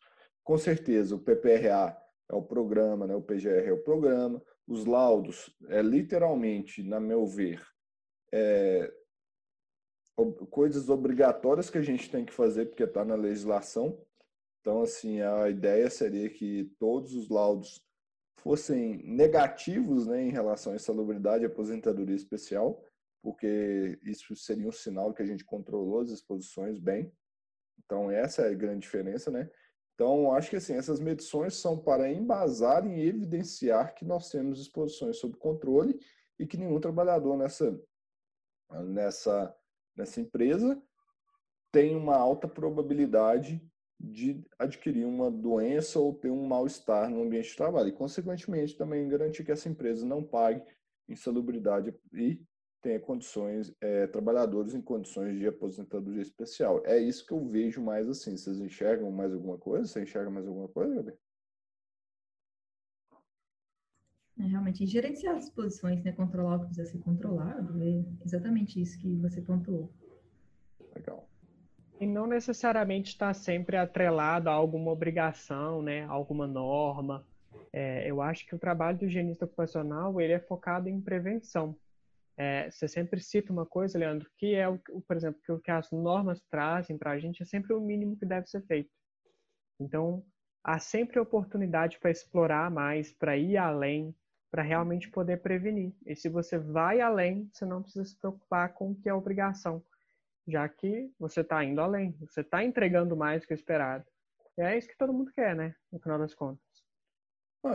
[0.48, 3.14] com certeza, o PPRA é o programa, né?
[3.14, 7.62] o PGR é o programa, os laudos é literalmente, na meu ver,
[8.32, 8.90] é,
[10.50, 14.02] coisas obrigatórias que a gente tem que fazer porque está na legislação.
[14.62, 17.86] Então, assim, a ideia seria que todos os laudos
[18.38, 22.82] fossem negativos né, em relação à insalubridade e aposentadoria especial,
[23.22, 27.12] porque isso seria um sinal que a gente controlou as exposições bem.
[27.84, 29.50] Então, essa é a grande diferença, né?
[29.98, 35.18] Então, acho que assim, essas medições são para embasar e evidenciar que nós temos exposições
[35.18, 36.00] sob controle
[36.38, 37.82] e que nenhum trabalhador nessa,
[38.86, 39.58] nessa,
[39.96, 40.80] nessa empresa
[41.72, 43.60] tem uma alta probabilidade
[44.00, 47.90] de adquirir uma doença ou ter um mal-estar no ambiente de trabalho.
[47.90, 50.64] E, consequentemente, também garantir que essa empresa não pague
[51.10, 52.40] insalubridade e
[52.88, 56.82] tenha condições, é, trabalhadores em condições de aposentadoria especial.
[56.86, 58.38] É isso que eu vejo mais assim.
[58.38, 59.86] Vocês enxergam mais alguma coisa?
[59.86, 61.18] Você enxerga mais alguma coisa, Gabriel?
[64.40, 66.14] É, realmente, gerenciar as posições, né?
[66.14, 69.92] Controlar o que precisa ser controlado, é exatamente isso que você pontuou.
[70.96, 71.28] Legal.
[72.00, 76.06] E não necessariamente está sempre atrelado a alguma obrigação, né?
[76.06, 77.28] Alguma norma.
[77.74, 81.76] É, eu acho que o trabalho do higienista ocupacional ele é focado em prevenção.
[82.38, 85.72] É, você sempre cita uma coisa, Leandro, que é, o, por exemplo, que o que
[85.72, 88.92] as normas trazem para a gente é sempre o mínimo que deve ser feito.
[89.80, 90.24] Então,
[90.64, 94.16] há sempre oportunidade para explorar mais, para ir além,
[94.52, 95.94] para realmente poder prevenir.
[96.06, 99.84] E se você vai além, você não precisa se preocupar com o que é obrigação,
[100.48, 104.06] já que você está indo além, você está entregando mais do que o esperado.
[104.58, 105.76] E é isso que todo mundo quer, né?
[105.92, 106.67] No final das contas.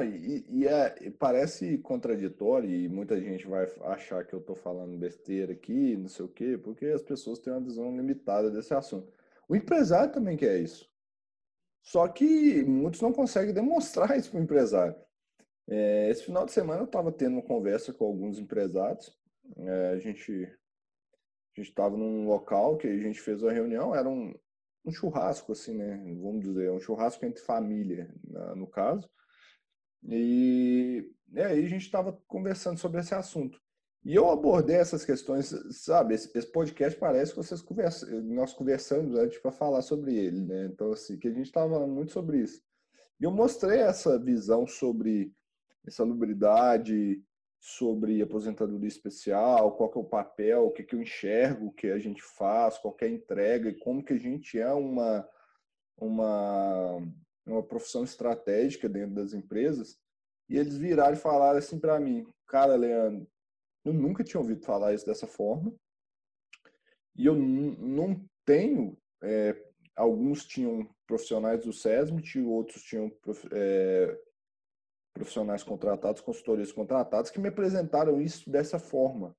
[0.01, 5.53] E, e, é, parece contraditório e muita gente vai achar que eu estou falando besteira
[5.53, 9.13] aqui, não sei o quê, porque as pessoas têm uma visão limitada desse assunto.
[9.49, 10.91] O empresário também quer isso.
[11.83, 14.95] Só que muitos não conseguem demonstrar isso para o empresário.
[15.69, 19.15] É, esse final de semana eu estava tendo uma conversa com alguns empresários.
[19.59, 20.33] É, a gente
[21.55, 24.35] a gente estava num local que a gente fez uma reunião, era um,
[24.87, 25.99] um churrasco, assim, né?
[26.19, 28.11] Vamos dizer, um churrasco entre família,
[28.57, 29.07] no caso.
[30.05, 33.61] E, e aí a gente estava conversando sobre esse assunto.
[34.05, 36.15] E eu abordei essas questões, sabe?
[36.15, 40.67] Esse, esse podcast parece que vocês conversam, nós conversamos antes para falar sobre ele, né?
[40.67, 42.61] Então, assim, que a gente estava falando muito sobre isso.
[43.21, 45.33] E eu mostrei essa visão sobre
[45.87, 47.23] insalubridade,
[47.61, 51.87] sobre aposentadoria especial, qual que é o papel, o que, que eu enxergo, o que
[51.87, 55.29] a gente faz, qual é a entrega e como que a gente é uma,
[55.97, 57.01] uma,
[57.47, 59.99] uma profissão estratégica dentro das empresas.
[60.49, 63.27] E eles viraram e falaram assim para mim, cara, Leandro,
[63.85, 65.75] eu nunca tinha ouvido falar isso dessa forma
[67.17, 69.57] e eu não tenho, é,
[69.97, 73.11] alguns tinham profissionais do SESMIT, outros tinham
[73.51, 74.19] é,
[75.13, 79.37] profissionais contratados, consultorias contratadas, que me apresentaram isso dessa forma.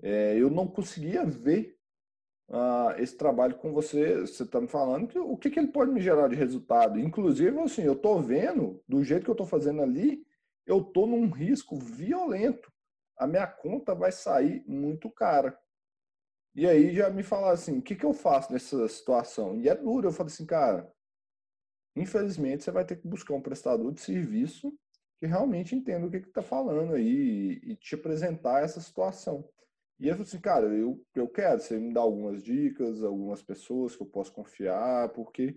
[0.00, 1.77] É, eu não conseguia ver
[2.48, 5.90] uh, esse trabalho com você, você está me falando, que, o que, que ele pode
[5.90, 6.98] me gerar de resultado.
[6.98, 10.26] Inclusive, assim, eu estou vendo, do jeito que eu estou fazendo ali,
[10.66, 12.72] eu estou num risco violento.
[13.16, 15.58] A minha conta vai sair muito cara.
[16.54, 19.56] E aí já me falaram assim, o que, que eu faço nessa situação?
[19.56, 20.92] E é duro, eu falo assim, cara,
[21.94, 24.72] infelizmente você vai ter que buscar um prestador de serviço
[25.18, 29.48] que realmente entenda o que está falando aí e, te apresentar essa situação.
[30.00, 33.96] E eu falei assim, cara, eu, eu quero, você me dá algumas dicas, algumas pessoas
[33.96, 35.56] que eu posso confiar, porque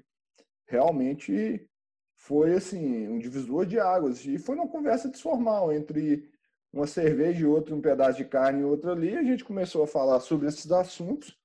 [0.67, 1.69] realmente
[2.15, 4.25] foi assim, um divisor de águas.
[4.25, 6.29] E foi uma conversa desformal entre
[6.73, 9.15] uma cerveja e outra, um pedaço de carne e outra ali.
[9.15, 11.37] A gente começou a falar sobre esses assuntos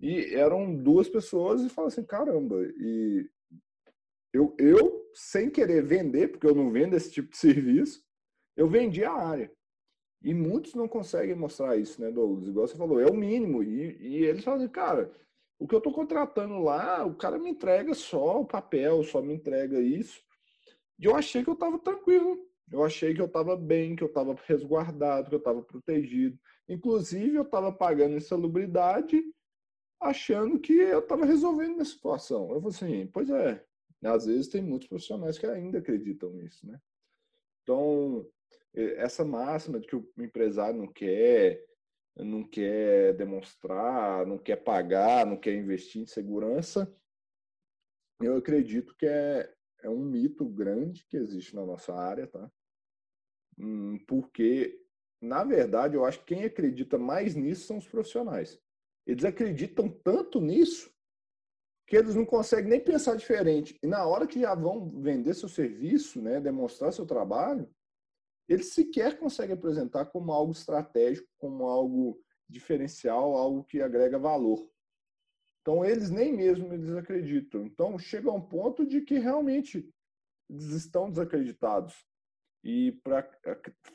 [0.00, 3.28] e eram duas pessoas e falaram assim, caramba, e
[4.32, 8.04] eu, eu, sem querer vender, porque eu não vendo esse tipo de serviço,
[8.56, 9.50] eu vendi a área.
[10.22, 12.48] E muitos não conseguem mostrar isso, né, Douglas?
[12.48, 13.62] Igual você falou, é o mínimo.
[13.62, 15.12] E, e eles falam assim, cara,
[15.58, 19.34] o que eu estou contratando lá, o cara me entrega só o papel, só me
[19.34, 20.20] entrega isso.
[20.98, 22.46] E eu achei que eu estava tranquilo.
[22.70, 26.38] Eu achei que eu estava bem, que eu estava resguardado, que eu estava protegido.
[26.68, 29.22] Inclusive, eu estava pagando insalubridade,
[30.00, 32.50] achando que eu estava resolvendo a situação.
[32.50, 33.64] Eu falei assim, pois é,
[34.04, 36.78] às vezes tem muitos profissionais que ainda acreditam nisso, né?
[37.62, 38.26] Então,
[38.96, 41.64] essa máxima de que o empresário não quer,
[42.16, 46.92] não quer demonstrar, não quer pagar, não quer investir em segurança,
[48.20, 52.50] eu acredito que é, é um mito grande que existe na nossa área, tá?
[53.56, 54.80] Hum, porque,
[55.20, 58.60] na verdade, eu acho que quem acredita mais nisso são os profissionais.
[59.06, 60.92] Eles acreditam tanto nisso
[61.86, 63.78] que eles não conseguem nem pensar diferente.
[63.82, 67.68] E na hora que já vão vender seu serviço, né, demonstrar seu trabalho,
[68.48, 74.68] eles sequer conseguem apresentar como algo estratégico, como algo diferencial, algo que agrega valor.
[75.60, 77.66] Então eles nem mesmo eles acreditam.
[77.66, 79.86] Então chega a um ponto de que realmente
[80.48, 81.94] eles estão desacreditados.
[82.64, 83.28] E para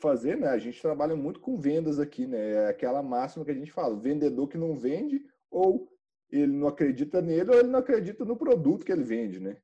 [0.00, 2.52] fazer, né, a gente trabalha muito com vendas aqui, né?
[2.52, 5.88] É aquela máxima que a gente fala, vendedor que não vende ou
[6.30, 9.56] ele não acredita nele ou ele não acredita no produto que ele vende, né?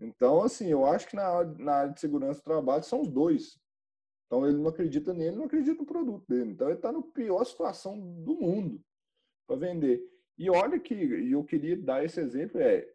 [0.00, 3.60] Então, assim, eu acho que na, na área de segurança do trabalho são os dois.
[4.32, 6.52] Então, ele não acredita nele, não acredita no produto dele.
[6.52, 8.82] Então, ele está na pior situação do mundo
[9.46, 10.02] para vender.
[10.38, 10.94] E olha que
[11.30, 12.90] eu queria dar esse exemplo, é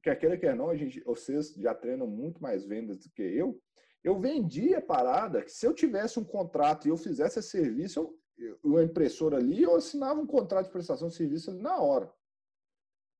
[0.00, 3.22] que aquele que é não, a gente, vocês já treinam muito mais vendas do que
[3.22, 3.60] eu,
[4.04, 8.16] Eu vendi a parada que se eu tivesse um contrato e eu fizesse esse serviço,
[8.38, 12.08] eu, uma impressora ali, eu assinava um contrato de prestação de serviço ali na hora.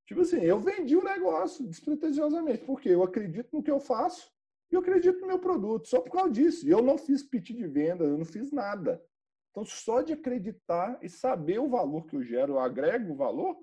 [0.06, 4.32] Tipo assim, eu vendi o negócio despretensiosamente, porque eu acredito no que eu faço
[4.70, 6.66] e eu acredito no meu produto, só por causa disso.
[6.66, 9.02] E eu não fiz pitch de venda, eu não fiz nada.
[9.50, 13.56] Então, só de acreditar e saber o valor que eu gero, eu agrego o valor,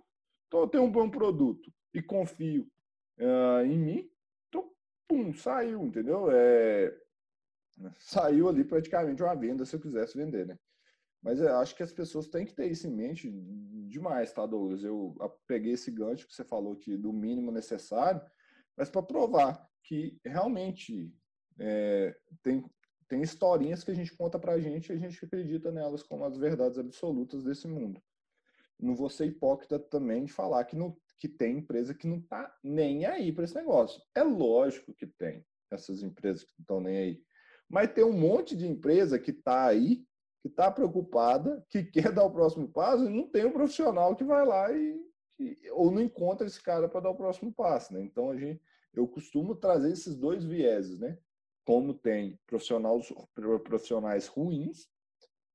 [0.47, 2.67] então eu tenho um bom produto e confio
[3.19, 4.11] uh, em mim,
[4.47, 4.71] então,
[5.07, 6.31] pum, saiu, entendeu?
[6.31, 6.97] É,
[7.99, 10.57] saiu ali praticamente uma venda se eu quisesse vender, né?
[11.21, 13.31] Mas eu acho que as pessoas têm que ter isso em mente
[13.87, 14.83] demais, tá, Douglas?
[14.83, 15.15] Eu
[15.47, 18.21] peguei esse gancho que você falou que do mínimo necessário,
[18.75, 21.13] mas para provar que realmente
[21.59, 22.63] é, tem,
[23.07, 26.25] tem historinhas que a gente conta para a gente e a gente acredita nelas como
[26.25, 28.01] as verdades absolutas desse mundo.
[28.79, 32.53] Não vou ser hipócrita também de falar que, não, que tem empresa que não está
[32.63, 34.01] nem aí para esse negócio.
[34.15, 37.23] É lógico que tem essas empresas que não estão nem aí.
[37.69, 40.05] Mas tem um monte de empresa que está aí,
[40.41, 44.23] que está preocupada, que quer dar o próximo passo e não tem um profissional que
[44.23, 44.99] vai lá e,
[45.39, 47.93] e ou não encontra esse cara para dar o próximo passo.
[47.93, 48.01] Né?
[48.01, 48.61] Então a gente
[48.93, 51.17] eu costumo trazer esses dois vieses, né?
[51.65, 53.11] Como tem profissionais,
[53.63, 54.87] profissionais ruins,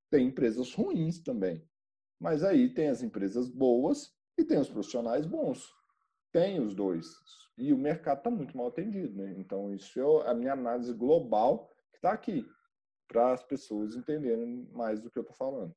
[0.09, 1.63] tem empresas ruins também.
[2.19, 5.71] Mas aí tem as empresas boas e tem os profissionais bons.
[6.31, 7.07] Tem os dois.
[7.57, 9.33] E o mercado está muito mal atendido, né?
[9.37, 12.45] Então, isso é a minha análise global que está aqui,
[13.07, 15.75] para as pessoas entenderem mais do que eu estou falando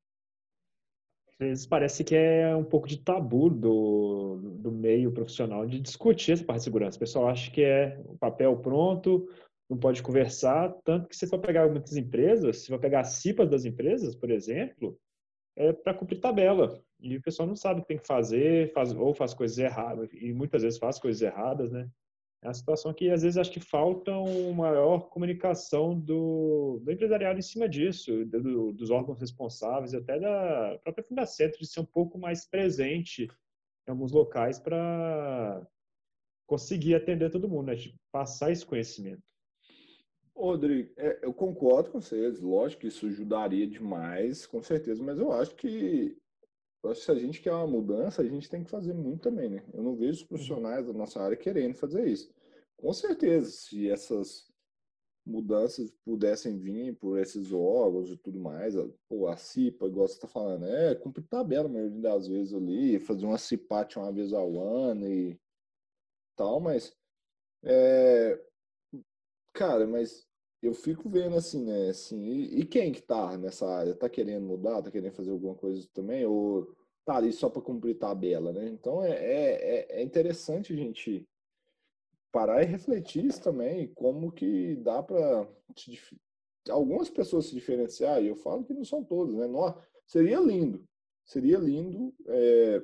[1.43, 6.45] vezes parece que é um pouco de tabu do, do meio profissional de discutir essa
[6.45, 6.97] parte de segurança.
[6.97, 9.29] O pessoal acha que é o papel pronto,
[9.69, 13.49] não pode conversar, tanto que se for pegar muitas empresas, se for pegar as CIPAs
[13.49, 14.99] das empresas, por exemplo,
[15.57, 16.83] é para cumprir tabela.
[17.01, 20.09] E o pessoal não sabe o que tem que fazer, faz, ou faz coisas erradas,
[20.13, 21.89] e muitas vezes faz coisas erradas, né?
[22.43, 27.39] É uma situação que às vezes acho que falta uma maior comunicação do, do empresariado
[27.39, 32.19] em cima disso, do, dos órgãos responsáveis, até da própria Fundacentro, de ser um pouco
[32.19, 33.29] mais presente
[33.87, 35.65] em alguns locais para
[36.45, 37.77] conseguir atender todo mundo, né?
[37.77, 39.23] de passar esse conhecimento.
[40.35, 45.31] Rodrigo, é, eu concordo com vocês, lógico que isso ajudaria demais, com certeza, mas eu
[45.33, 46.17] acho que
[46.83, 49.23] eu acho que se a gente quer uma mudança, a gente tem que fazer muito
[49.23, 49.65] também, né?
[49.73, 52.33] Eu não vejo os profissionais da nossa área querendo fazer isso.
[52.77, 54.53] Com certeza, se essas
[55.25, 58.75] mudanças pudessem vir por esses órgãos e tudo mais,
[59.09, 62.99] pô, a CIPA, igual você está falando, é cumprir tabela a maioria das vezes ali,
[62.99, 65.41] fazer uma CIPAT uma vez ao ano e
[66.37, 66.97] tal, mas
[67.63, 68.45] é,
[69.53, 70.27] cara, mas
[70.63, 71.91] eu fico vendo assim, né?
[71.91, 73.95] Assim, e, e, quem que tá nessa área?
[73.95, 74.81] Tá querendo mudar?
[74.83, 76.25] Tá querendo fazer alguma coisa também?
[76.25, 76.73] Ou
[77.05, 78.69] tá ali só para cumprir tabela, né?
[78.69, 81.29] Então é, é, é, é interessante a gente
[82.31, 85.47] parar e refletir isso também, como que dá para
[86.71, 89.47] algumas pessoas se diferenciar, e eu falo que não são todas, né?
[89.47, 89.75] Nós,
[90.07, 90.83] seria lindo,
[91.25, 92.83] seria lindo é,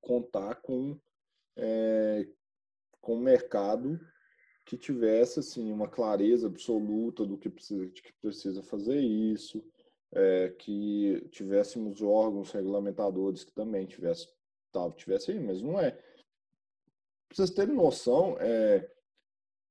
[0.00, 0.98] contar com,
[1.56, 2.28] é,
[3.00, 3.98] com o mercado
[4.68, 9.64] que tivesse assim uma clareza absoluta do que precisa, de que precisa fazer isso,
[10.12, 14.28] é, que tivéssemos órgãos regulamentadores que também tivesse,
[14.70, 15.92] tal, tivesse aí, mas não é.
[15.92, 18.86] Pra vocês terem noção, é,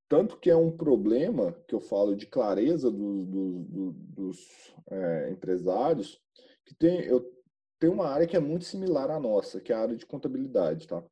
[0.09, 5.29] tanto que é um problema que eu falo de clareza do, do, do, dos é,
[5.29, 6.19] empresários,
[6.65, 7.23] que tem, eu,
[7.79, 10.87] tem uma área que é muito similar à nossa, que é a área de contabilidade,
[10.87, 11.05] tá?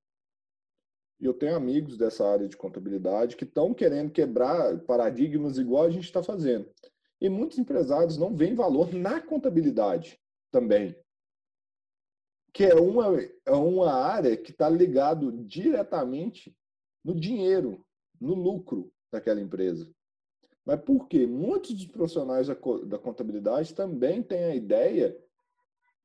[1.19, 5.89] E eu tenho amigos dessa área de contabilidade que estão querendo quebrar paradigmas igual a
[5.89, 6.69] gente está fazendo.
[7.21, 10.19] E muitos empresários não veem valor na contabilidade
[10.51, 10.95] também.
[12.53, 16.55] Que é uma, é uma área que está ligado diretamente
[17.03, 17.85] no dinheiro,
[18.19, 19.89] no lucro daquela empresa.
[20.65, 21.27] Mas por quê?
[21.27, 25.15] Muitos dos profissionais da contabilidade também têm a ideia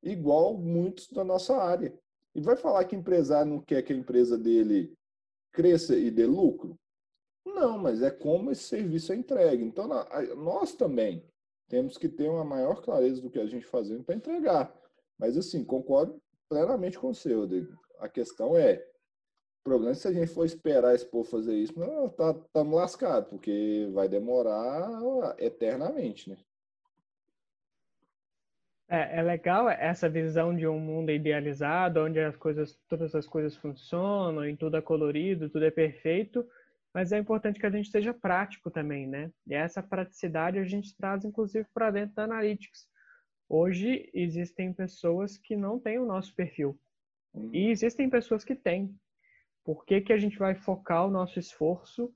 [0.02, 1.98] igual muitos da nossa área.
[2.34, 4.96] E vai falar que empresário não quer que a empresa dele
[5.53, 6.78] cresça e dê lucro?
[7.44, 9.64] Não, mas é como esse serviço é entregue.
[9.64, 9.88] Então,
[10.36, 11.24] nós também
[11.68, 14.74] temos que ter uma maior clareza do que a gente fazendo para entregar.
[15.18, 17.78] Mas, assim, concordo plenamente com você, Rodrigo.
[17.98, 18.76] A questão é,
[19.61, 22.74] o problema é se a gente for esperar esse povo fazer isso, nós tá, estamos
[22.74, 26.36] lascados, porque vai demorar eternamente, né?
[28.91, 33.57] É, é legal essa visão de um mundo idealizado, onde as coisas, todas as coisas
[33.57, 36.45] funcionam, e tudo é colorido, tudo é perfeito,
[36.93, 39.30] mas é importante que a gente seja prático também, né?
[39.47, 42.88] E essa praticidade a gente traz, inclusive, para dentro da Analytics.
[43.49, 46.76] Hoje, existem pessoas que não têm o nosso perfil.
[47.32, 47.51] Uhum.
[47.53, 48.93] E existem pessoas que têm.
[49.64, 52.12] Por que, que a gente vai focar o nosso esforço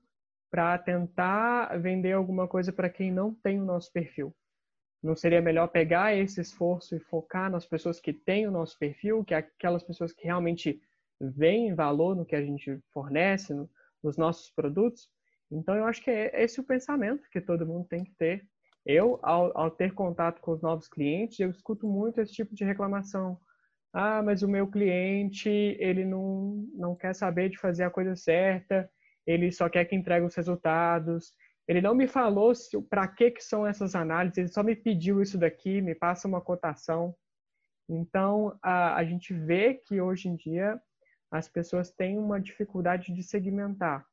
[0.55, 4.33] para tentar vender alguma coisa para quem não tem o nosso perfil.
[5.05, 9.23] Não seria melhor pegar esse esforço e focar nas pessoas que têm o nosso perfil,
[9.23, 10.81] que é aquelas pessoas que realmente
[11.21, 13.69] veem valor no que a gente fornece, no,
[14.03, 15.07] nos nossos produtos?
[15.51, 18.43] Então, eu acho que é esse o pensamento que todo mundo tem que ter.
[18.83, 22.65] Eu, ao, ao ter contato com os novos clientes, eu escuto muito esse tipo de
[22.65, 23.39] reclamação.
[23.93, 28.89] Ah, mas o meu cliente, ele não, não quer saber de fazer a coisa certa,
[29.25, 31.31] ele só quer que entregue os resultados,
[31.67, 32.53] ele não me falou
[32.89, 36.41] para que, que são essas análises, ele só me pediu isso daqui, me passa uma
[36.41, 37.15] cotação.
[37.89, 40.79] Então, a, a gente vê que hoje em dia
[41.31, 44.05] as pessoas têm uma dificuldade de segmentar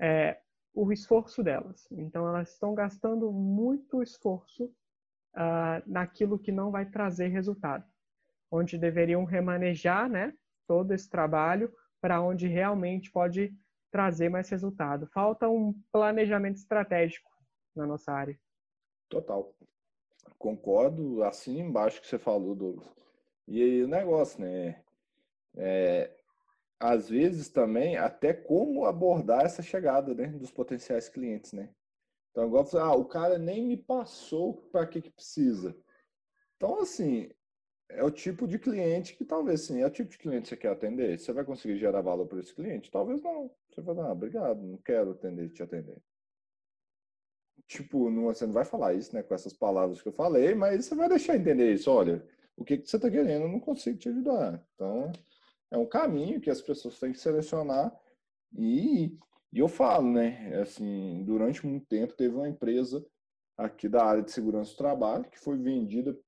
[0.00, 0.38] é,
[0.72, 1.86] o esforço delas.
[1.90, 7.84] Então, elas estão gastando muito esforço uh, naquilo que não vai trazer resultado,
[8.50, 10.32] onde deveriam remanejar né,
[10.66, 13.52] todo esse trabalho para onde realmente pode
[13.90, 15.06] trazer mais resultado.
[15.06, 17.30] Falta um planejamento estratégico
[17.74, 18.38] na nossa área.
[19.08, 19.52] Total.
[20.38, 22.88] Concordo, assim embaixo que você falou, Douglas.
[23.46, 24.82] E aí o negócio, né?
[25.56, 26.16] É,
[26.78, 31.68] às vezes também até como abordar essa chegada né, dos potenciais clientes, né?
[32.30, 35.76] Então, igual ah, o cara nem me passou para que que precisa.
[36.56, 37.30] Então, assim,
[37.94, 40.56] é o tipo de cliente que talvez sim, é o tipo de cliente que você
[40.56, 41.18] quer atender.
[41.18, 42.90] Você vai conseguir gerar valor para esse cliente?
[42.90, 43.50] Talvez não.
[43.68, 45.96] Você vai falar, ah, obrigado, não quero atender, te atender.
[47.66, 50.86] Tipo, não, você não vai falar isso, né, com essas palavras que eu falei, mas
[50.86, 51.90] você vai deixar entender isso.
[51.90, 52.24] Olha,
[52.56, 54.64] o que, que você está querendo, eu não consigo te ajudar.
[54.74, 55.12] Então,
[55.70, 57.96] é um caminho que as pessoas têm que selecionar
[58.56, 59.16] e,
[59.52, 63.04] e eu falo, né, assim, durante muito tempo teve uma empresa
[63.56, 66.18] aqui da área de segurança do trabalho que foi vendida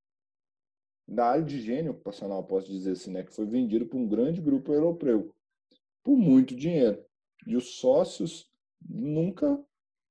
[1.07, 4.41] da área de higiene ocupacional, posso dizer assim, né, que foi vendido por um grande
[4.41, 5.35] grupo europeu
[6.03, 7.05] por muito dinheiro.
[7.47, 8.51] E os sócios
[8.81, 9.63] nunca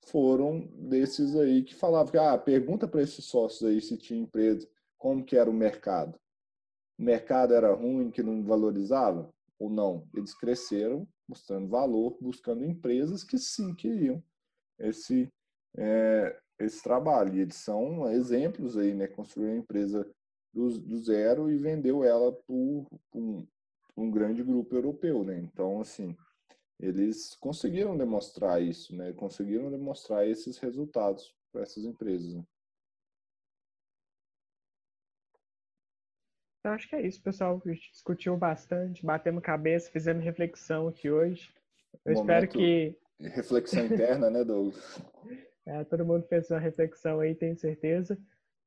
[0.06, 4.68] foram desses aí que falavam que, ah, pergunta para esses sócios aí se tinha empresa,
[4.98, 6.18] como que era o mercado.
[6.98, 9.30] O mercado era ruim, que não valorizava?
[9.60, 10.08] Ou não?
[10.16, 14.22] Eles cresceram mostrando valor, buscando empresas que sim queriam
[14.78, 15.30] esse,
[15.78, 17.36] é, esse trabalho.
[17.36, 19.08] E eles são exemplos aí, né?
[19.08, 20.10] Construir uma empresa
[20.54, 23.48] do, do zero e vendeu ela por um,
[23.96, 25.40] um, grande grupo europeu, né?
[25.40, 26.16] Então, assim,
[26.80, 29.14] eles conseguiram demonstrar isso, né?
[29.14, 32.34] Conseguiram demonstrar esses resultados para essas empresas.
[32.34, 32.44] Né?
[36.60, 37.62] Então, acho que é isso, pessoal.
[37.66, 41.54] A gente discutiu bastante, batemos cabeça, fizemos reflexão aqui hoje.
[42.06, 42.96] Eu espero que.
[43.20, 45.02] Reflexão interna, né, Douglas?
[45.64, 48.18] É, todo mundo fez uma reflexão aí, tenho certeza.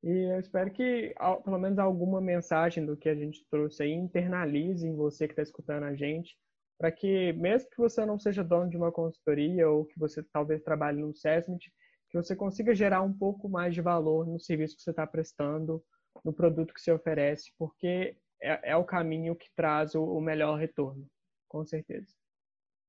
[0.05, 4.87] E eu espero que, pelo menos, alguma mensagem do que a gente trouxe aí internalize
[4.87, 6.37] em você que está escutando a gente,
[6.77, 10.61] para que, mesmo que você não seja dono de uma consultoria ou que você talvez
[10.61, 11.73] trabalhe no SESMIT,
[12.11, 15.83] que você consiga gerar um pouco mais de valor no serviço que você está prestando,
[16.23, 20.59] no produto que você oferece, porque é, é o caminho que traz o, o melhor
[20.59, 21.07] retorno,
[21.49, 22.13] com certeza.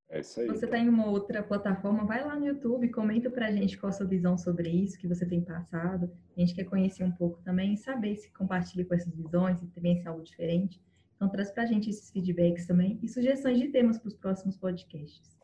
[0.08, 0.46] É isso aí.
[0.46, 3.92] Você está em uma outra plataforma, vai lá no YouTube, comenta pra gente qual a
[3.92, 6.10] sua visão sobre isso que você tem passado.
[6.36, 9.66] A gente quer conhecer um pouco também e saber se compartilha com essas visões e
[9.68, 10.80] também se é algo diferente.
[11.16, 15.36] Então traz pra gente esses feedbacks também e sugestões de temas para os próximos podcasts.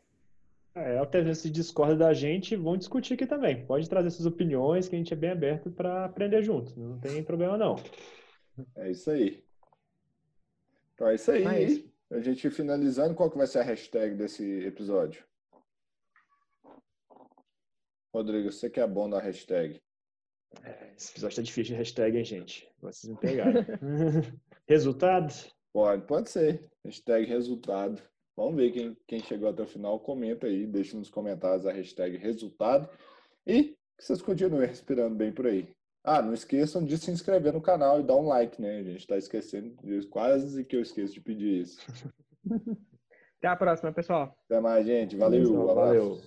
[0.75, 3.65] É, até se discorda da gente, vão discutir aqui também.
[3.65, 6.79] Pode trazer suas opiniões, que a gente é bem aberto para aprender junto.
[6.79, 7.75] Não tem problema não.
[8.75, 9.43] É isso aí.
[10.93, 11.43] Então é isso aí.
[11.43, 11.92] Mas...
[12.13, 15.25] A gente finalizando, qual que vai ser a hashtag desse episódio?
[18.13, 19.81] Rodrigo, você que é bom da hashtag.
[20.63, 22.71] É, esse episódio tá difícil de hashtag, hein, gente?
[22.79, 23.65] Vocês me pegaram.
[24.69, 25.33] resultado?
[25.73, 26.69] Pode, pode ser.
[26.85, 27.99] Hashtag resultado.
[28.37, 29.99] Vamos ver quem, quem chegou até o final.
[29.99, 32.87] Comenta aí, deixa nos comentários a hashtag resultado.
[33.47, 35.67] E que vocês continuem respirando bem por aí.
[36.03, 38.79] Ah, não esqueçam de se inscrever no canal e dar um like, né?
[38.79, 39.73] A gente está esquecendo,
[40.09, 41.79] quase que eu esqueço de pedir isso.
[43.39, 44.37] Até a próxima, pessoal.
[44.45, 45.15] Até mais, gente.
[45.15, 45.65] Valeu.
[45.73, 46.21] Valeu.